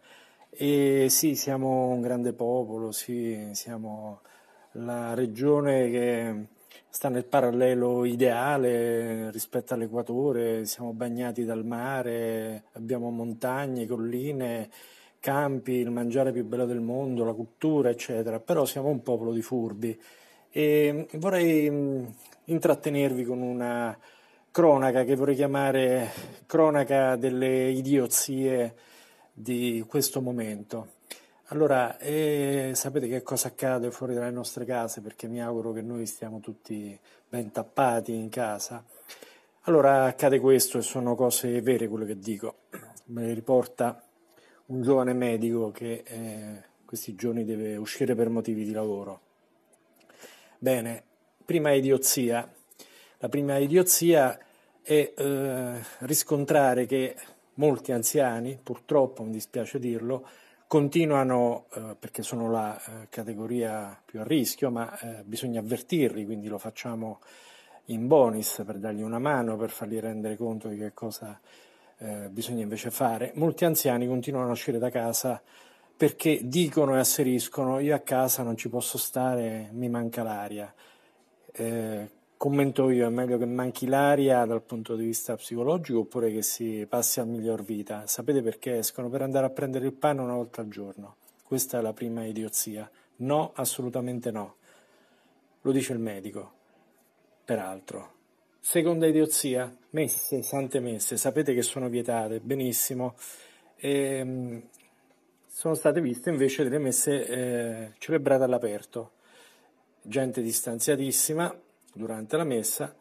e 0.50 1.06
sì, 1.08 1.36
siamo 1.36 1.86
un 1.86 2.00
grande 2.00 2.32
popolo, 2.32 2.90
sì, 2.90 3.50
siamo 3.52 4.22
la 4.72 5.14
regione 5.14 5.88
che 5.88 6.56
sta 6.88 7.08
nel 7.08 7.24
parallelo 7.24 8.04
ideale 8.04 9.30
rispetto 9.30 9.74
all'equatore, 9.74 10.64
siamo 10.64 10.92
bagnati 10.92 11.44
dal 11.44 11.64
mare, 11.64 12.64
abbiamo 12.72 13.10
montagne, 13.10 13.86
colline, 13.86 14.68
campi, 15.20 15.72
il 15.72 15.90
mangiare 15.90 16.32
più 16.32 16.44
bello 16.44 16.66
del 16.66 16.80
mondo, 16.80 17.24
la 17.24 17.32
cultura, 17.32 17.90
eccetera, 17.90 18.40
però 18.40 18.64
siamo 18.64 18.88
un 18.88 19.02
popolo 19.02 19.32
di 19.32 19.42
furbi 19.42 19.98
e 20.50 21.06
vorrei 21.14 22.06
intrattenervi 22.44 23.24
con 23.24 23.42
una 23.42 23.96
cronaca 24.50 25.04
che 25.04 25.14
vorrei 25.14 25.36
chiamare 25.36 26.10
cronaca 26.46 27.16
delle 27.16 27.68
idiozie 27.68 28.74
di 29.32 29.84
questo 29.86 30.20
momento. 30.20 30.96
Allora, 31.50 31.96
eh, 31.96 32.72
sapete 32.74 33.08
che 33.08 33.22
cosa 33.22 33.48
accade 33.48 33.90
fuori 33.90 34.12
dalle 34.12 34.30
nostre 34.30 34.66
case 34.66 35.00
perché 35.00 35.28
mi 35.28 35.42
auguro 35.42 35.72
che 35.72 35.80
noi 35.80 36.04
stiamo 36.04 36.40
tutti 36.40 36.98
ben 37.26 37.50
tappati 37.50 38.12
in 38.12 38.28
casa. 38.28 38.84
Allora 39.62 40.04
accade 40.04 40.40
questo 40.40 40.76
e 40.76 40.82
sono 40.82 41.14
cose 41.14 41.62
vere 41.62 41.88
quello 41.88 42.04
che 42.04 42.18
dico. 42.18 42.56
Me 43.06 43.24
le 43.24 43.32
riporta 43.32 44.02
un 44.66 44.82
giovane 44.82 45.14
medico 45.14 45.70
che 45.70 46.02
eh, 46.04 46.62
questi 46.84 47.14
giorni 47.14 47.46
deve 47.46 47.76
uscire 47.76 48.14
per 48.14 48.28
motivi 48.28 48.64
di 48.66 48.72
lavoro. 48.72 49.20
Bene, 50.58 51.02
prima 51.46 51.72
idiozia. 51.72 52.46
La 53.16 53.28
prima 53.30 53.56
idiozia 53.56 54.38
è 54.82 55.12
eh, 55.16 55.84
riscontrare 56.00 56.84
che 56.84 57.16
molti 57.54 57.92
anziani, 57.92 58.58
purtroppo 58.62 59.22
mi 59.22 59.30
dispiace 59.30 59.78
dirlo, 59.78 60.26
continuano, 60.68 61.66
eh, 61.74 61.96
perché 61.98 62.22
sono 62.22 62.48
la 62.48 62.78
eh, 62.78 63.08
categoria 63.08 64.00
più 64.04 64.20
a 64.20 64.24
rischio, 64.24 64.70
ma 64.70 64.96
eh, 65.00 65.22
bisogna 65.24 65.58
avvertirli, 65.58 66.24
quindi 66.24 66.46
lo 66.46 66.58
facciamo 66.58 67.18
in 67.86 68.06
bonus 68.06 68.62
per 68.64 68.78
dargli 68.78 69.02
una 69.02 69.18
mano, 69.18 69.56
per 69.56 69.70
fargli 69.70 69.98
rendere 69.98 70.36
conto 70.36 70.68
di 70.68 70.76
che 70.76 70.92
cosa 70.94 71.40
eh, 71.98 72.28
bisogna 72.28 72.62
invece 72.62 72.90
fare. 72.90 73.32
Molti 73.34 73.64
anziani 73.64 74.06
continuano 74.06 74.48
a 74.48 74.52
uscire 74.52 74.78
da 74.78 74.90
casa 74.90 75.42
perché 75.96 76.40
dicono 76.44 76.94
e 76.94 77.00
asseriscono 77.00 77.80
io 77.80 77.94
a 77.96 78.00
casa 78.00 78.44
non 78.44 78.56
ci 78.56 78.68
posso 78.68 78.98
stare, 78.98 79.70
mi 79.72 79.88
manca 79.88 80.22
l'aria 80.22 80.72
eh, 81.58 82.08
commento 82.38 82.88
io, 82.88 83.04
è 83.04 83.10
meglio 83.10 83.36
che 83.36 83.46
manchi 83.46 83.86
l'aria 83.86 84.44
dal 84.46 84.62
punto 84.62 84.94
di 84.94 85.04
vista 85.04 85.34
psicologico 85.34 85.98
oppure 85.98 86.32
che 86.32 86.42
si 86.42 86.86
passi 86.88 87.18
a 87.18 87.24
miglior 87.24 87.64
vita? 87.64 88.06
Sapete 88.06 88.40
perché 88.42 88.78
escono? 88.78 89.10
Per 89.10 89.20
andare 89.20 89.44
a 89.44 89.50
prendere 89.50 89.86
il 89.86 89.92
pane 89.92 90.20
una 90.20 90.34
volta 90.34 90.60
al 90.60 90.68
giorno. 90.68 91.16
Questa 91.42 91.78
è 91.78 91.82
la 91.82 91.92
prima 91.92 92.24
idiozia. 92.24 92.88
No, 93.16 93.52
assolutamente 93.54 94.30
no. 94.30 94.54
Lo 95.62 95.72
dice 95.72 95.92
il 95.92 95.98
medico. 95.98 96.52
peraltro. 97.44 98.12
Seconda 98.60 99.06
idiozia, 99.06 99.74
messe, 99.90 100.42
sante 100.42 100.78
messe, 100.80 101.16
sapete 101.16 101.54
che 101.54 101.62
sono 101.62 101.88
vietate, 101.88 102.38
benissimo. 102.40 103.16
E, 103.76 103.90
ehm, 103.90 104.62
sono 105.46 105.74
state 105.74 106.00
viste 106.00 106.30
invece 106.30 106.62
delle 106.62 106.78
messe 106.78 107.26
eh, 107.26 107.92
celebrate 107.98 108.44
all'aperto. 108.44 109.12
Gente 110.02 110.40
distanziatissima 110.42 111.52
durante 111.92 112.36
la 112.36 112.44
messa. 112.44 112.94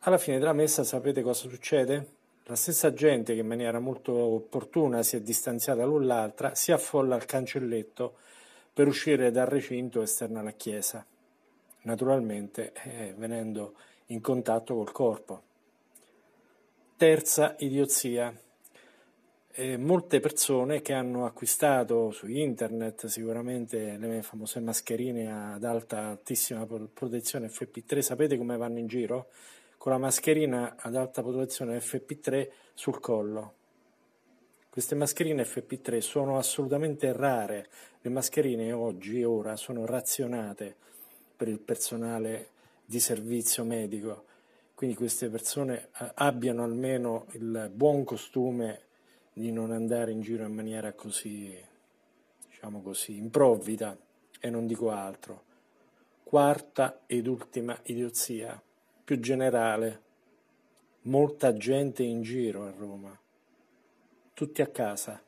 Alla 0.00 0.18
fine 0.18 0.38
della 0.38 0.52
messa 0.52 0.84
sapete 0.84 1.22
cosa 1.22 1.48
succede? 1.48 2.16
La 2.44 2.56
stessa 2.56 2.94
gente 2.94 3.34
che 3.34 3.40
in 3.40 3.46
maniera 3.46 3.78
molto 3.78 4.12
opportuna 4.12 5.02
si 5.02 5.16
è 5.16 5.20
distanziata 5.20 5.84
l'un 5.84 6.06
l'altra 6.06 6.54
si 6.54 6.72
affolla 6.72 7.14
al 7.14 7.26
cancelletto 7.26 8.16
per 8.72 8.86
uscire 8.86 9.30
dal 9.30 9.46
recinto 9.46 10.00
esterno 10.00 10.38
alla 10.38 10.52
chiesa, 10.52 11.04
naturalmente 11.82 12.72
eh, 12.84 13.14
venendo 13.16 13.74
in 14.06 14.20
contatto 14.20 14.76
col 14.76 14.92
corpo. 14.92 15.42
Terza 16.96 17.54
idiozia. 17.58 18.34
Eh, 19.60 19.76
molte 19.76 20.20
persone 20.20 20.82
che 20.82 20.92
hanno 20.92 21.26
acquistato 21.26 22.12
su 22.12 22.28
internet 22.28 23.06
sicuramente 23.06 23.96
le 23.96 24.22
famose 24.22 24.60
mascherine 24.60 25.54
ad 25.54 25.64
alta 25.64 26.10
altissima 26.10 26.64
protezione 26.64 27.48
FP3, 27.48 27.98
sapete 27.98 28.36
come 28.38 28.56
vanno 28.56 28.78
in 28.78 28.86
giro? 28.86 29.30
Con 29.76 29.90
la 29.90 29.98
mascherina 29.98 30.76
ad 30.78 30.94
alta 30.94 31.22
protezione 31.22 31.78
FP3 31.78 32.48
sul 32.72 33.00
collo. 33.00 33.54
Queste 34.70 34.94
mascherine 34.94 35.42
FP3 35.42 35.98
sono 35.98 36.38
assolutamente 36.38 37.12
rare, 37.12 37.66
le 38.00 38.10
mascherine 38.10 38.70
oggi, 38.70 39.24
ora, 39.24 39.56
sono 39.56 39.86
razionate 39.86 40.76
per 41.36 41.48
il 41.48 41.58
personale 41.58 42.50
di 42.84 43.00
servizio 43.00 43.64
medico, 43.64 44.22
quindi 44.76 44.94
queste 44.94 45.28
persone 45.28 45.88
eh, 46.00 46.12
abbiano 46.14 46.62
almeno 46.62 47.26
il 47.32 47.68
buon 47.74 48.04
costume 48.04 48.86
di 49.38 49.52
non 49.52 49.70
andare 49.70 50.10
in 50.10 50.20
giro 50.20 50.44
in 50.44 50.52
maniera 50.52 50.92
così, 50.92 51.56
diciamo 52.48 52.82
così, 52.82 53.16
improvvida 53.16 53.96
e 54.40 54.50
non 54.50 54.66
dico 54.66 54.90
altro. 54.90 55.44
Quarta 56.24 57.04
ed 57.06 57.28
ultima 57.28 57.78
idiozia, 57.84 58.60
più 59.04 59.20
generale, 59.20 60.02
molta 61.02 61.56
gente 61.56 62.02
in 62.02 62.22
giro 62.22 62.64
a 62.64 62.70
Roma, 62.70 63.16
tutti 64.34 64.60
a 64.60 64.66
casa, 64.66 65.22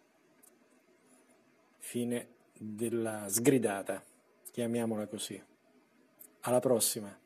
fine 1.78 2.28
della 2.58 3.26
sgridata, 3.28 4.04
chiamiamola 4.50 5.06
così. 5.06 5.40
Alla 6.40 6.60
prossima. 6.60 7.19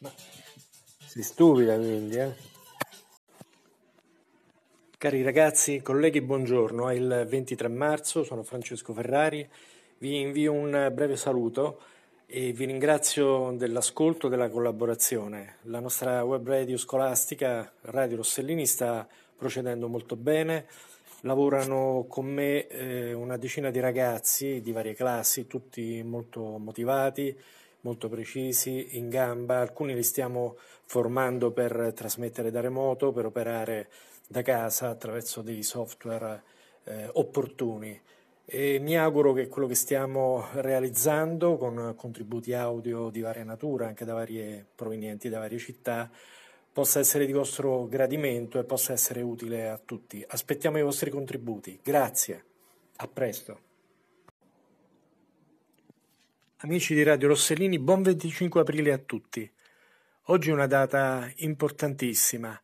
Ma 0.00 0.12
sei 1.06 1.22
stupida 1.22 1.76
quindi, 1.76 2.16
eh? 2.16 2.32
Cari 4.96 5.22
ragazzi, 5.22 5.80
colleghi, 5.80 6.20
buongiorno. 6.20 6.88
È 6.88 6.94
il 6.94 7.26
23 7.28 7.68
marzo, 7.68 8.22
sono 8.22 8.42
Francesco 8.42 8.92
Ferrari. 8.92 9.48
Vi 9.98 10.20
invio 10.20 10.52
un 10.52 10.90
breve 10.92 11.16
saluto 11.16 11.80
e 12.26 12.52
vi 12.52 12.66
ringrazio 12.66 13.52
dell'ascolto 13.56 14.26
e 14.26 14.30
della 14.30 14.50
collaborazione. 14.50 15.56
La 15.62 15.80
nostra 15.80 16.22
web 16.22 16.46
radio 16.46 16.76
scolastica, 16.76 17.72
Radio 17.82 18.18
Rossellini, 18.18 18.66
sta 18.66 19.06
procedendo 19.36 19.88
molto 19.88 20.14
bene 20.14 20.66
lavorano 21.22 22.06
con 22.08 22.26
me 22.26 22.68
eh, 22.68 23.12
una 23.12 23.36
decina 23.36 23.70
di 23.70 23.80
ragazzi 23.80 24.60
di 24.60 24.70
varie 24.70 24.94
classi, 24.94 25.48
tutti 25.48 26.00
molto 26.04 26.58
motivati, 26.58 27.36
molto 27.82 28.08
precisi, 28.08 28.96
in 28.96 29.08
gamba, 29.08 29.60
alcuni 29.60 29.94
li 29.94 30.02
stiamo 30.02 30.56
formando 30.84 31.52
per 31.52 31.92
trasmettere 31.94 32.50
da 32.50 32.60
remoto, 32.60 33.12
per 33.12 33.26
operare 33.26 33.88
da 34.26 34.42
casa 34.42 34.88
attraverso 34.88 35.42
dei 35.42 35.62
software 35.62 36.42
eh, 36.84 37.08
opportuni. 37.12 38.00
E 38.44 38.78
mi 38.78 38.96
auguro 38.96 39.34
che 39.34 39.48
quello 39.48 39.68
che 39.68 39.74
stiamo 39.74 40.46
realizzando 40.54 41.56
con 41.58 41.94
contributi 41.96 42.54
audio 42.54 43.10
di 43.10 43.20
varia 43.20 43.44
natura, 43.44 43.88
anche 43.88 44.06
da 44.06 44.14
varie, 44.14 44.64
provenienti 44.74 45.28
da 45.28 45.38
varie 45.38 45.58
città, 45.58 46.10
possa 46.72 46.98
essere 46.98 47.26
di 47.26 47.32
vostro 47.32 47.86
gradimento 47.88 48.58
e 48.58 48.64
possa 48.64 48.92
essere 48.92 49.20
utile 49.20 49.68
a 49.68 49.78
tutti. 49.78 50.24
Aspettiamo 50.26 50.78
i 50.78 50.82
vostri 50.82 51.10
contributi. 51.10 51.78
Grazie. 51.82 52.44
A 52.96 53.08
presto. 53.08 53.67
Amici 56.62 56.92
di 56.92 57.04
Radio 57.04 57.28
Rossellini, 57.28 57.78
buon 57.78 58.02
25 58.02 58.62
aprile 58.62 58.92
a 58.92 58.98
tutti. 58.98 59.48
Oggi 60.22 60.50
è 60.50 60.52
una 60.52 60.66
data 60.66 61.30
importantissima 61.36 62.60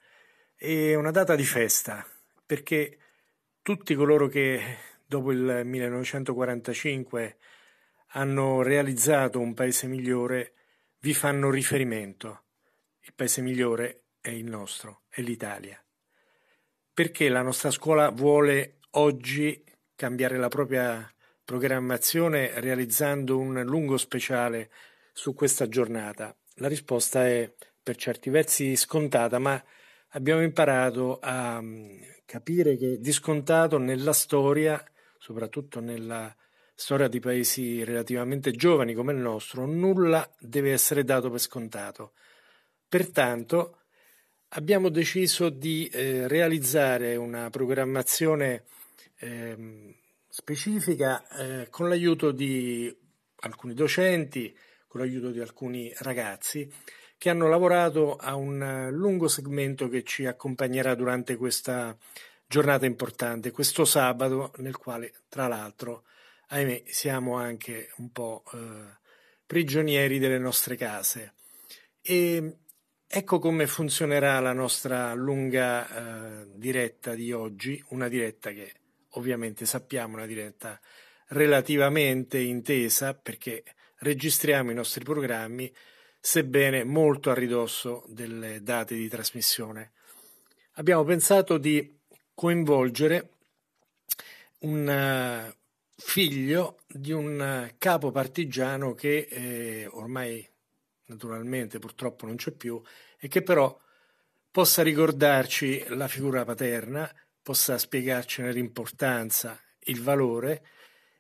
e 0.57 0.96
una 0.96 1.12
data 1.12 1.37
di 1.37 1.44
festa 1.44 2.04
perché 2.44 2.98
tutti 3.62 3.94
coloro 3.94 4.26
che 4.26 4.78
dopo 5.07 5.30
il 5.30 5.61
1945 5.64 7.37
hanno 8.14 8.62
realizzato 8.62 9.38
un 9.38 9.54
paese 9.54 9.87
migliore 9.87 10.54
vi 10.98 11.14
fanno 11.14 11.48
riferimento. 11.48 12.46
Il 13.02 13.12
paese 13.14 13.42
migliore 13.42 14.07
è 14.20 14.30
il 14.30 14.46
nostro, 14.46 15.02
è 15.09 15.20
l'Italia. 15.20 15.80
Perché 16.92 17.28
la 17.28 17.42
nostra 17.42 17.70
scuola 17.70 18.09
vuole 18.09 18.78
oggi 18.90 19.64
cambiare 19.94 20.37
la 20.37 20.48
propria 20.48 21.13
programmazione 21.44 22.59
realizzando 22.61 23.38
un 23.38 23.62
lungo 23.62 23.96
speciale 23.96 24.70
su 25.12 25.35
questa 25.35 25.68
giornata? 25.68 26.35
La 26.57 26.68
risposta 26.68 27.26
è 27.26 27.52
per 27.83 27.96
certi 27.96 28.30
versi 28.30 28.76
scontata, 28.76 29.38
ma 29.38 29.62
abbiamo 30.11 30.42
imparato 30.42 31.18
a 31.20 31.61
mm, 31.61 32.00
capire 32.24 32.76
che 32.76 32.98
di 32.98 33.12
scontato 33.12 33.78
nella 33.78 34.12
storia, 34.12 34.83
soprattutto 35.18 35.80
nella 35.80 36.35
storia 36.74 37.09
di 37.09 37.20
paesi 37.20 37.85
relativamente 37.85 38.50
giovani 38.52 38.94
come 38.94 39.12
il 39.12 39.18
nostro, 39.18 39.66
nulla 39.66 40.28
deve 40.38 40.72
essere 40.72 41.04
dato 41.04 41.30
per 41.30 41.40
scontato. 41.40 42.12
Pertanto, 42.88 43.78
abbiamo 44.48 44.88
deciso 44.88 45.50
di 45.50 45.88
eh, 45.88 46.26
realizzare 46.26 47.16
una 47.16 47.50
programmazione 47.50 48.64
eh, 49.18 49.94
specifica 50.35 51.25
eh, 51.29 51.68
con 51.70 51.88
l'aiuto 51.88 52.33
di 52.33 52.92
alcuni 53.42 53.73
docenti, 53.73 54.53
con 54.88 55.01
l'aiuto 55.01 55.31
di 55.31 55.38
alcuni 55.38 55.94
ragazzi 55.99 56.68
che 57.16 57.31
hanno 57.31 57.47
lavorato 57.47 58.16
a 58.16 58.35
un 58.35 58.88
lungo 58.90 59.29
segmento 59.29 59.88
che 59.88 60.03
ci 60.03 60.27
accompagnerà 60.27 60.97
durante 60.97 61.37
questa 61.37 61.97
giornata 62.49 62.85
importante, 62.85 63.53
questo 63.53 63.85
sabato 63.85 64.51
nel 64.57 64.77
quale 64.77 65.12
tra 65.29 65.47
l'altro, 65.47 66.03
ahimè, 66.49 66.83
siamo 66.87 67.37
anche 67.37 67.92
un 67.99 68.11
po' 68.11 68.42
eh, 68.55 68.59
prigionieri 69.47 70.18
delle 70.18 70.38
nostre 70.38 70.75
case. 70.75 71.35
E 72.03 72.59
Ecco 73.07 73.38
come 73.38 73.68
funzionerà 73.68 74.40
la 74.40 74.53
nostra 74.53 75.14
lunga 75.14 75.87
eh, 76.42 76.47
diretta 76.57 77.14
di 77.14 77.31
oggi, 77.31 77.81
una 77.90 78.09
diretta 78.09 78.51
che 78.51 78.73
ovviamente 79.14 79.66
sappiamo 79.66 80.16
una 80.16 80.27
diretta 80.27 80.81
relativamente 81.29 82.38
intesa 82.38 83.14
perché 83.14 83.64
registriamo 83.98 84.70
i 84.70 84.74
nostri 84.74 85.05
programmi 85.05 85.72
sebbene 86.20 86.85
molto 86.85 87.31
a 87.31 87.35
ridosso 87.35 88.05
delle 88.09 88.62
date 88.62 88.94
di 88.94 89.09
trasmissione. 89.09 89.92
Abbiamo 90.74 91.05
pensato 91.05 91.59
di 91.59 91.98
coinvolgere 92.35 93.31
un 94.61 95.48
uh, 95.48 95.55
figlio 95.96 96.81
di 96.87 97.12
un 97.12 97.66
uh, 97.68 97.74
capo 97.79 98.11
partigiano 98.11 98.94
che 98.94 99.29
eh, 99.31 99.87
ormai 99.90 100.46
naturalmente 101.07 101.79
purtroppo 101.79 102.27
non 102.27 102.37
c'è 102.37 102.53
più, 102.53 102.81
e 103.18 103.29
che 103.29 103.42
però 103.42 103.79
possa 104.50 104.83
ricordarci 104.83 105.85
la 105.88 106.09
figura 106.09 106.44
paterna, 106.44 107.12
possa 107.44 107.76
spiegarcene 107.76 108.52
l'importanza, 108.52 109.61
il 109.80 110.00
valore 110.00 110.66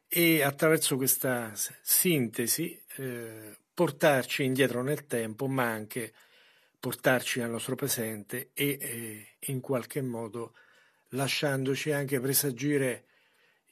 e 0.08 0.42
attraverso 0.42 0.96
questa 0.96 1.52
sintesi 1.82 2.82
eh, 2.96 3.58
portarci 3.74 4.42
indietro 4.42 4.82
nel 4.82 5.06
tempo, 5.06 5.46
ma 5.48 5.64
anche 5.64 6.14
portarci 6.80 7.42
al 7.42 7.50
nostro 7.50 7.74
presente 7.74 8.50
e 8.54 8.78
eh, 8.80 9.36
in 9.52 9.60
qualche 9.60 10.00
modo 10.00 10.54
lasciandoci 11.10 11.92
anche 11.92 12.18
presagire 12.20 13.04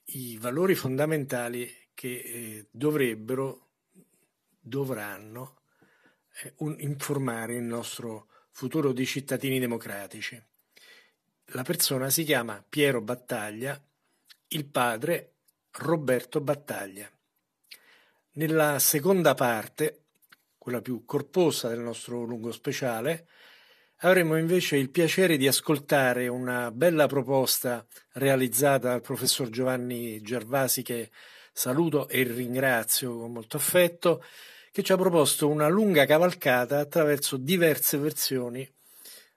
i 0.06 0.36
valori 0.36 0.74
fondamentali 0.74 1.72
che 1.94 2.08
eh, 2.08 2.66
dovrebbero, 2.70 3.70
dovranno 4.60 5.62
eh, 6.42 6.52
un, 6.58 6.76
informare 6.80 7.54
il 7.54 7.62
nostro 7.62 8.28
futuro 8.50 8.92
di 8.92 9.06
cittadini 9.06 9.58
democratici. 9.58 10.51
La 11.46 11.62
persona 11.62 12.08
si 12.08 12.24
chiama 12.24 12.64
Piero 12.66 13.00
Battaglia 13.00 13.80
il 14.48 14.66
padre 14.66 15.32
Roberto 15.72 16.40
Battaglia. 16.40 17.10
Nella 18.32 18.78
seconda 18.78 19.34
parte, 19.34 20.04
quella 20.58 20.80
più 20.80 21.04
corposa 21.04 21.68
del 21.68 21.80
nostro 21.80 22.24
lungo 22.24 22.52
speciale, 22.52 23.26
avremo 23.98 24.36
invece 24.36 24.76
il 24.76 24.90
piacere 24.90 25.36
di 25.36 25.46
ascoltare 25.46 26.28
una 26.28 26.70
bella 26.70 27.06
proposta 27.06 27.86
realizzata 28.12 28.88
dal 28.88 29.00
professor 29.00 29.48
Giovanni 29.48 30.20
Gervasi 30.20 30.82
che 30.82 31.10
saluto 31.52 32.08
e 32.08 32.22
ringrazio 32.24 33.18
con 33.18 33.32
molto 33.32 33.56
affetto, 33.56 34.24
che 34.70 34.82
ci 34.82 34.92
ha 34.92 34.96
proposto 34.96 35.48
una 35.48 35.68
lunga 35.68 36.04
cavalcata 36.04 36.78
attraverso 36.78 37.36
diverse 37.36 37.98
versioni 37.98 38.70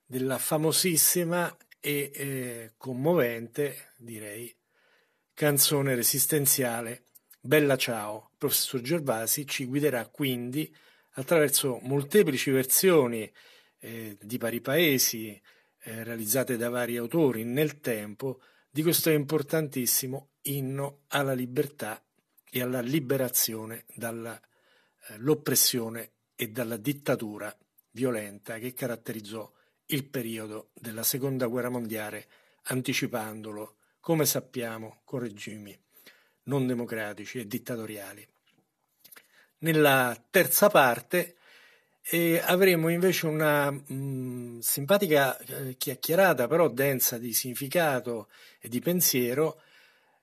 della 0.05 0.37
famosissima 0.37 1.55
e 1.85 2.11
eh, 2.15 2.71
commovente, 2.77 3.89
direi, 3.97 4.51
canzone 5.35 5.93
resistenziale 5.93 7.03
Bella 7.39 7.77
Ciao. 7.77 8.29
Il 8.31 8.37
professor 8.39 8.81
Gervasi 8.81 9.45
ci 9.45 9.65
guiderà 9.65 10.07
quindi 10.07 10.75
attraverso 11.11 11.77
molteplici 11.83 12.49
versioni 12.49 13.31
eh, 13.77 14.17
di 14.19 14.39
vari 14.39 14.61
paesi 14.61 15.29
eh, 15.29 16.03
realizzate 16.03 16.57
da 16.57 16.69
vari 16.69 16.97
autori 16.97 17.43
nel 17.43 17.79
tempo 17.81 18.41
di 18.67 18.81
questo 18.81 19.11
importantissimo 19.11 20.29
inno 20.41 21.01
alla 21.09 21.33
libertà 21.33 22.03
e 22.49 22.63
alla 22.63 22.81
liberazione 22.81 23.85
dall'oppressione 23.93 26.01
eh, 26.01 26.11
e 26.35 26.47
dalla 26.47 26.77
dittatura 26.77 27.55
violenta 27.91 28.57
che 28.57 28.73
caratterizzò 28.73 29.53
il 29.87 30.05
periodo 30.05 30.69
della 30.73 31.03
seconda 31.03 31.47
guerra 31.47 31.69
mondiale, 31.69 32.27
anticipandolo, 32.63 33.75
come 33.99 34.25
sappiamo, 34.25 35.01
con 35.03 35.19
regimi 35.19 35.77
non 36.43 36.67
democratici 36.67 37.39
e 37.39 37.47
dittatoriali. 37.47 38.27
Nella 39.59 40.15
terza 40.29 40.69
parte 40.69 41.35
eh, 42.01 42.39
avremo 42.43 42.89
invece 42.89 43.25
una 43.25 43.71
mh, 43.71 43.83
mm, 43.91 44.59
simpatica 44.59 45.37
eh, 45.37 45.75
chiacchierata, 45.77 46.47
però 46.47 46.69
densa 46.69 47.17
di 47.17 47.33
significato 47.33 48.27
e 48.59 48.69
di 48.69 48.79
pensiero, 48.79 49.61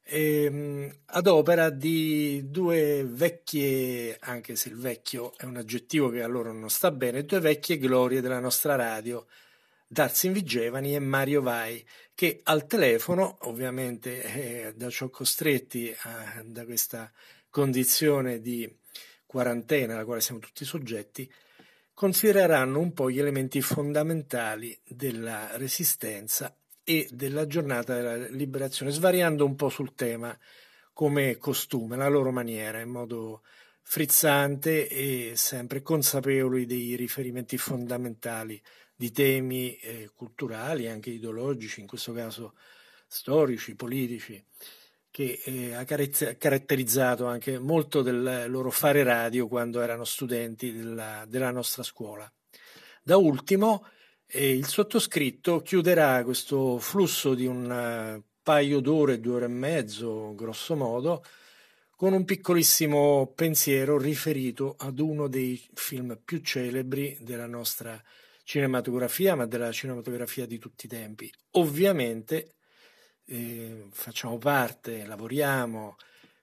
eh, 0.04 0.98
ad 1.06 1.26
opera 1.26 1.70
di 1.70 2.50
due 2.50 3.04
vecchie, 3.04 4.16
anche 4.20 4.56
se 4.56 4.68
il 4.68 4.76
vecchio 4.76 5.32
è 5.36 5.44
un 5.44 5.56
aggettivo 5.56 6.08
che 6.10 6.22
a 6.22 6.26
loro 6.26 6.52
non 6.52 6.70
sta 6.70 6.90
bene, 6.90 7.24
due 7.24 7.40
vecchie 7.40 7.78
glorie 7.78 8.20
della 8.20 8.40
nostra 8.40 8.76
radio, 8.76 9.26
Darzin 9.92 10.32
Vigevani 10.32 10.94
e 10.94 11.00
Mario 11.00 11.42
Vai, 11.42 11.84
che 12.14 12.40
al 12.44 12.66
telefono, 12.66 13.36
ovviamente 13.42 14.22
eh, 14.22 14.72
da 14.74 14.88
ciò 14.88 15.10
costretti 15.10 15.94
a, 16.04 16.42
da 16.46 16.64
questa 16.64 17.12
condizione 17.50 18.40
di 18.40 18.66
quarantena 19.26 19.92
alla 19.92 20.06
quale 20.06 20.22
siamo 20.22 20.40
tutti 20.40 20.64
soggetti, 20.64 21.30
considereranno 21.92 22.78
un 22.80 22.94
po' 22.94 23.10
gli 23.10 23.18
elementi 23.18 23.60
fondamentali 23.60 24.80
della 24.82 25.58
resistenza 25.58 26.56
e 26.82 27.06
della 27.10 27.46
giornata 27.46 27.94
della 27.94 28.28
liberazione, 28.28 28.92
svariando 28.92 29.44
un 29.44 29.56
po' 29.56 29.68
sul 29.68 29.94
tema 29.94 30.34
come 30.94 31.36
costume, 31.36 31.98
la 31.98 32.08
loro 32.08 32.32
maniera, 32.32 32.80
in 32.80 32.88
modo 32.88 33.42
frizzante 33.82 34.88
e 34.88 35.32
sempre 35.36 35.82
consapevoli 35.82 36.64
dei 36.64 36.96
riferimenti 36.96 37.58
fondamentali 37.58 38.58
di 39.02 39.10
temi 39.10 39.74
eh, 39.78 40.12
culturali, 40.14 40.86
anche 40.86 41.10
ideologici, 41.10 41.80
in 41.80 41.88
questo 41.88 42.12
caso 42.12 42.54
storici, 43.08 43.74
politici, 43.74 44.40
che 45.10 45.40
eh, 45.44 45.74
ha 45.74 45.84
caratterizzato 45.84 47.26
anche 47.26 47.58
molto 47.58 48.02
del 48.02 48.44
loro 48.46 48.70
fare 48.70 49.02
radio 49.02 49.48
quando 49.48 49.80
erano 49.80 50.04
studenti 50.04 50.72
della, 50.72 51.24
della 51.26 51.50
nostra 51.50 51.82
scuola. 51.82 52.32
Da 53.02 53.16
ultimo, 53.16 53.88
eh, 54.24 54.56
il 54.56 54.68
sottoscritto 54.68 55.62
chiuderà 55.62 56.22
questo 56.22 56.78
flusso 56.78 57.34
di 57.34 57.46
un 57.46 57.68
uh, 57.68 58.22
paio 58.40 58.78
d'ore, 58.78 59.18
due 59.18 59.34
ore 59.34 59.44
e 59.46 59.48
mezzo, 59.48 60.32
grosso 60.36 60.76
modo, 60.76 61.24
con 61.96 62.12
un 62.12 62.24
piccolissimo 62.24 63.32
pensiero 63.34 63.98
riferito 63.98 64.76
ad 64.78 65.00
uno 65.00 65.26
dei 65.26 65.60
film 65.74 66.20
più 66.24 66.38
celebri 66.38 67.18
della 67.20 67.46
nostra 67.46 68.00
cinematografia, 68.42 69.34
ma 69.34 69.46
della 69.46 69.72
cinematografia 69.72 70.46
di 70.46 70.58
tutti 70.58 70.86
i 70.86 70.88
tempi. 70.88 71.32
Ovviamente 71.52 72.54
eh, 73.26 73.86
facciamo 73.90 74.38
parte, 74.38 75.04
lavoriamo 75.06 75.96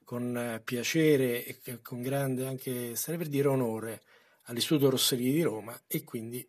con 0.04 0.60
piacere 0.64 1.44
e 1.44 1.80
con 1.82 2.02
grande 2.02 2.46
anche, 2.46 2.96
sarebbe 2.96 3.24
per 3.24 3.32
dire, 3.32 3.48
onore 3.48 4.02
all'Istituto 4.44 4.90
Rossellini 4.90 5.32
di 5.32 5.42
Roma 5.42 5.80
e 5.86 6.02
quindi 6.02 6.46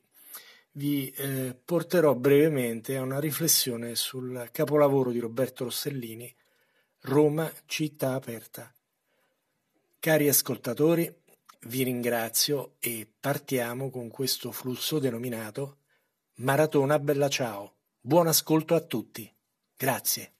vi 0.73 1.09
eh, 1.11 1.55
porterò 1.63 2.15
brevemente 2.15 2.95
a 2.95 3.01
una 3.01 3.19
riflessione 3.19 3.95
sul 3.95 4.49
capolavoro 4.51 5.11
di 5.11 5.19
Roberto 5.19 5.65
Rossellini, 5.65 6.33
Roma, 7.01 7.51
città 7.65 8.13
aperta. 8.13 8.73
Cari 9.99 10.27
ascoltatori, 10.27 11.13
vi 11.67 11.83
ringrazio 11.83 12.75
e 12.79 13.07
partiamo 13.19 13.89
con 13.89 14.09
questo 14.09 14.51
flusso 14.51 14.97
denominato 14.97 15.77
Maratona 16.35 16.97
Bella 16.97 17.29
Ciao. 17.29 17.75
Buon 17.99 18.27
ascolto 18.27 18.73
a 18.73 18.81
tutti. 18.81 19.31
Grazie. 19.77 20.31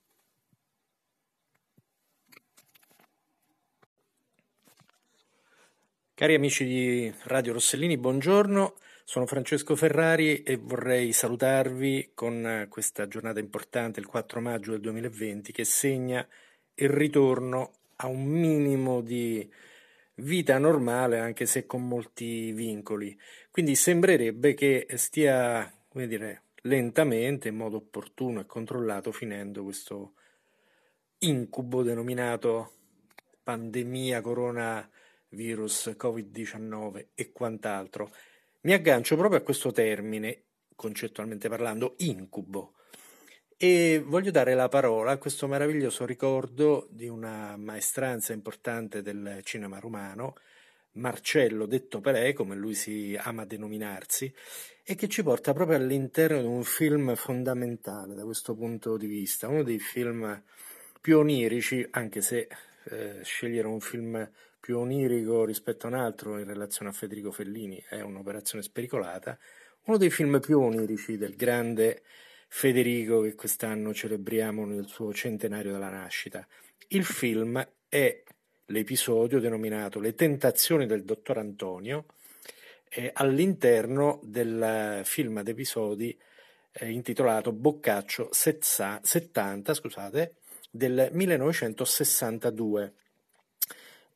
Cari 6.14 6.34
amici 6.34 6.64
di 6.64 7.14
Radio 7.24 7.52
Rossellini, 7.52 7.96
buongiorno. 7.98 8.74
Sono 9.04 9.26
Francesco 9.26 9.76
Ferrari 9.76 10.42
e 10.42 10.56
vorrei 10.56 11.12
salutarvi 11.12 12.12
con 12.14 12.66
questa 12.68 13.06
giornata 13.06 13.40
importante, 13.40 14.00
il 14.00 14.06
4 14.06 14.40
maggio 14.40 14.72
del 14.72 14.80
2020, 14.80 15.52
che 15.52 15.64
segna 15.64 16.26
il 16.74 16.88
ritorno 16.88 17.72
a 17.96 18.06
un 18.06 18.24
minimo 18.24 19.00
di 19.00 19.48
vita 20.16 20.58
normale 20.58 21.18
anche 21.18 21.46
se 21.46 21.66
con 21.66 21.86
molti 21.86 22.52
vincoli. 22.52 23.18
Quindi 23.50 23.74
sembrerebbe 23.74 24.54
che 24.54 24.86
stia, 24.94 25.72
come 25.88 26.06
dire, 26.06 26.42
lentamente, 26.62 27.48
in 27.48 27.56
modo 27.56 27.78
opportuno 27.78 28.40
e 28.40 28.46
controllato, 28.46 29.12
finendo 29.12 29.62
questo 29.62 30.14
incubo 31.18 31.82
denominato 31.82 32.72
pandemia, 33.42 34.20
coronavirus, 34.20 35.94
covid-19 35.96 37.06
e 37.14 37.32
quant'altro. 37.32 38.12
Mi 38.62 38.72
aggancio 38.72 39.16
proprio 39.16 39.40
a 39.40 39.42
questo 39.42 39.72
termine, 39.72 40.44
concettualmente 40.76 41.48
parlando, 41.48 41.94
incubo, 41.98 42.74
e 43.64 44.02
voglio 44.04 44.32
dare 44.32 44.54
la 44.54 44.68
parola 44.68 45.12
a 45.12 45.18
questo 45.18 45.46
meraviglioso 45.46 46.04
ricordo 46.04 46.88
di 46.90 47.06
una 47.06 47.56
maestranza 47.56 48.32
importante 48.32 49.02
del 49.02 49.38
cinema 49.44 49.78
romano, 49.78 50.34
Marcello 50.94 51.66
detto 51.66 52.00
Pelé, 52.00 52.32
come 52.32 52.56
lui 52.56 52.74
si 52.74 53.16
ama 53.16 53.44
denominarsi, 53.44 54.34
e 54.82 54.96
che 54.96 55.06
ci 55.06 55.22
porta 55.22 55.52
proprio 55.52 55.76
all'interno 55.76 56.40
di 56.40 56.46
un 56.48 56.64
film 56.64 57.14
fondamentale 57.14 58.16
da 58.16 58.24
questo 58.24 58.56
punto 58.56 58.96
di 58.96 59.06
vista, 59.06 59.46
uno 59.46 59.62
dei 59.62 59.78
film 59.78 60.42
più 61.00 61.18
onirici, 61.18 61.86
anche 61.92 62.20
se 62.20 62.48
eh, 62.86 63.20
scegliere 63.22 63.68
un 63.68 63.78
film 63.78 64.28
più 64.58 64.76
onirico 64.78 65.44
rispetto 65.44 65.86
a 65.86 65.90
un 65.90 65.94
altro 65.94 66.36
in 66.36 66.46
relazione 66.46 66.90
a 66.90 66.94
Federico 66.94 67.30
Fellini 67.30 67.80
è 67.88 68.00
un'operazione 68.00 68.64
spericolata, 68.64 69.38
uno 69.84 69.98
dei 69.98 70.10
film 70.10 70.40
più 70.40 70.58
onirici 70.58 71.16
del 71.16 71.36
grande 71.36 72.02
Federico 72.54 73.22
che 73.22 73.34
quest'anno 73.34 73.94
celebriamo 73.94 74.66
nel 74.66 74.86
suo 74.86 75.14
centenario 75.14 75.72
della 75.72 75.88
nascita. 75.88 76.46
Il 76.88 77.02
film 77.02 77.66
è 77.88 78.22
l'episodio 78.66 79.40
denominato 79.40 79.98
Le 79.98 80.14
tentazioni 80.14 80.84
del 80.84 81.02
dottor 81.02 81.38
Antonio 81.38 82.04
eh, 82.90 83.10
all'interno 83.14 84.20
del 84.22 85.00
film 85.02 85.38
ad 85.38 85.48
episodi 85.48 86.16
eh, 86.72 86.90
intitolato 86.90 87.52
Boccaccio 87.52 88.28
70 88.30 89.72
scusate, 89.72 90.34
del 90.70 91.08
1962. 91.10 92.92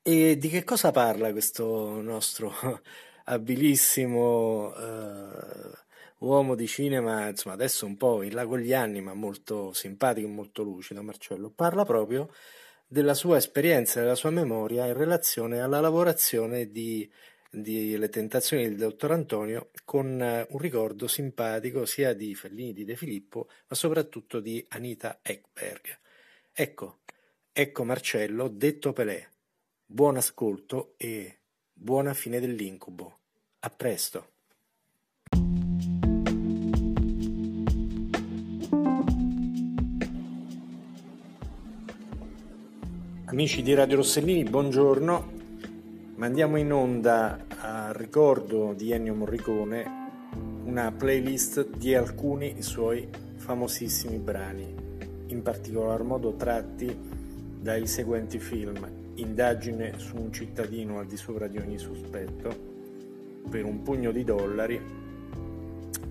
E 0.03 0.37
di 0.37 0.49
che 0.51 0.63
cosa 0.63 0.91
parla 0.91 1.33
questo 1.33 2.03
nostro 2.03 2.53
abilissimo 3.25 4.75
eh, 4.77 5.85
uomo 6.19 6.55
di 6.55 6.67
cinema, 6.67 7.29
insomma, 7.29 7.55
adesso 7.55 7.87
un 7.87 7.97
po' 7.97 8.23
in 8.23 8.35
là 8.35 8.47
con 8.47 8.59
gli 8.59 8.73
anni, 8.73 9.01
ma 9.01 9.15
molto 9.15 9.73
simpatico 9.73 10.27
e 10.27 10.31
molto 10.31 10.63
lucido, 10.63 11.03
Marcello, 11.03 11.51
parla 11.51 11.85
proprio 11.85 12.31
della 12.87 13.15
sua 13.15 13.37
esperienza, 13.37 14.01
della 14.01 14.15
sua 14.15 14.31
memoria 14.31 14.87
in 14.87 14.95
relazione 14.95 15.61
alla 15.61 15.81
lavorazione 15.81 16.71
di, 16.71 17.11
di 17.51 17.97
Le 17.97 18.09
tentazioni 18.09 18.65
del 18.65 18.77
dottor 18.77 19.13
Antonio 19.13 19.71
con 19.85 20.21
eh, 20.23 20.47
un 20.51 20.59
ricordo 20.59 21.09
simpatico 21.09 21.85
sia 21.85 22.13
di 22.13 22.35
Fellini, 22.35 22.73
di 22.73 22.85
De 22.85 22.97
Filippo, 22.97 23.49
ma 23.69 23.77
soprattutto 23.77 24.41
di 24.41 24.65
Anita 24.69 25.19
Ekberg. 25.23 25.99
Ecco, 26.53 27.01
Ecco 27.59 27.85
Marcello, 27.85 28.49
detto 28.49 28.93
Pelé. 28.93 29.31
Buon 29.87 30.19
ascolto 30.19 30.93
e 30.99 31.39
buona 31.73 32.13
fine 32.13 32.39
dell'incubo. 32.39 33.21
A 33.61 33.71
presto. 33.71 34.36
Amici 43.37 43.61
di 43.61 43.75
Radio 43.75 43.97
Rossellini, 43.97 44.45
buongiorno. 44.45 45.33
Mandiamo 46.15 46.57
in 46.57 46.73
onda 46.73 47.45
a 47.61 47.93
ricordo 47.93 48.73
di 48.73 48.93
Ennio 48.93 49.15
Morricone 49.15 49.85
una 50.65 50.91
playlist 50.91 51.69
di 51.77 51.95
alcuni 51.95 52.63
suoi 52.63 53.07
famosissimi 53.37 54.17
brani, 54.17 54.75
in 55.27 55.43
particolar 55.43 56.03
modo 56.03 56.33
tratti 56.37 56.99
dai 57.61 57.87
seguenti 57.87 58.39
film 58.39 58.89
Indagine 59.17 59.99
su 59.99 60.17
un 60.17 60.33
cittadino 60.33 60.99
al 60.99 61.05
di 61.05 61.19
sopra 61.19 61.47
di 61.47 61.59
ogni 61.59 61.77
sospetto, 61.77 62.49
per 63.51 63.67
un 63.67 63.83
pugno 63.83 64.13
di 64.13 64.25
dollari, 64.25 64.81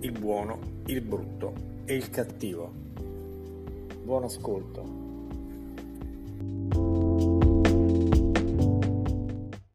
il 0.02 0.12
buono, 0.12 0.60
il 0.86 1.02
brutto 1.02 1.56
e 1.86 1.96
il 1.96 2.08
cattivo. 2.12 2.72
Buon 4.04 4.26
ascolto. 4.26 5.05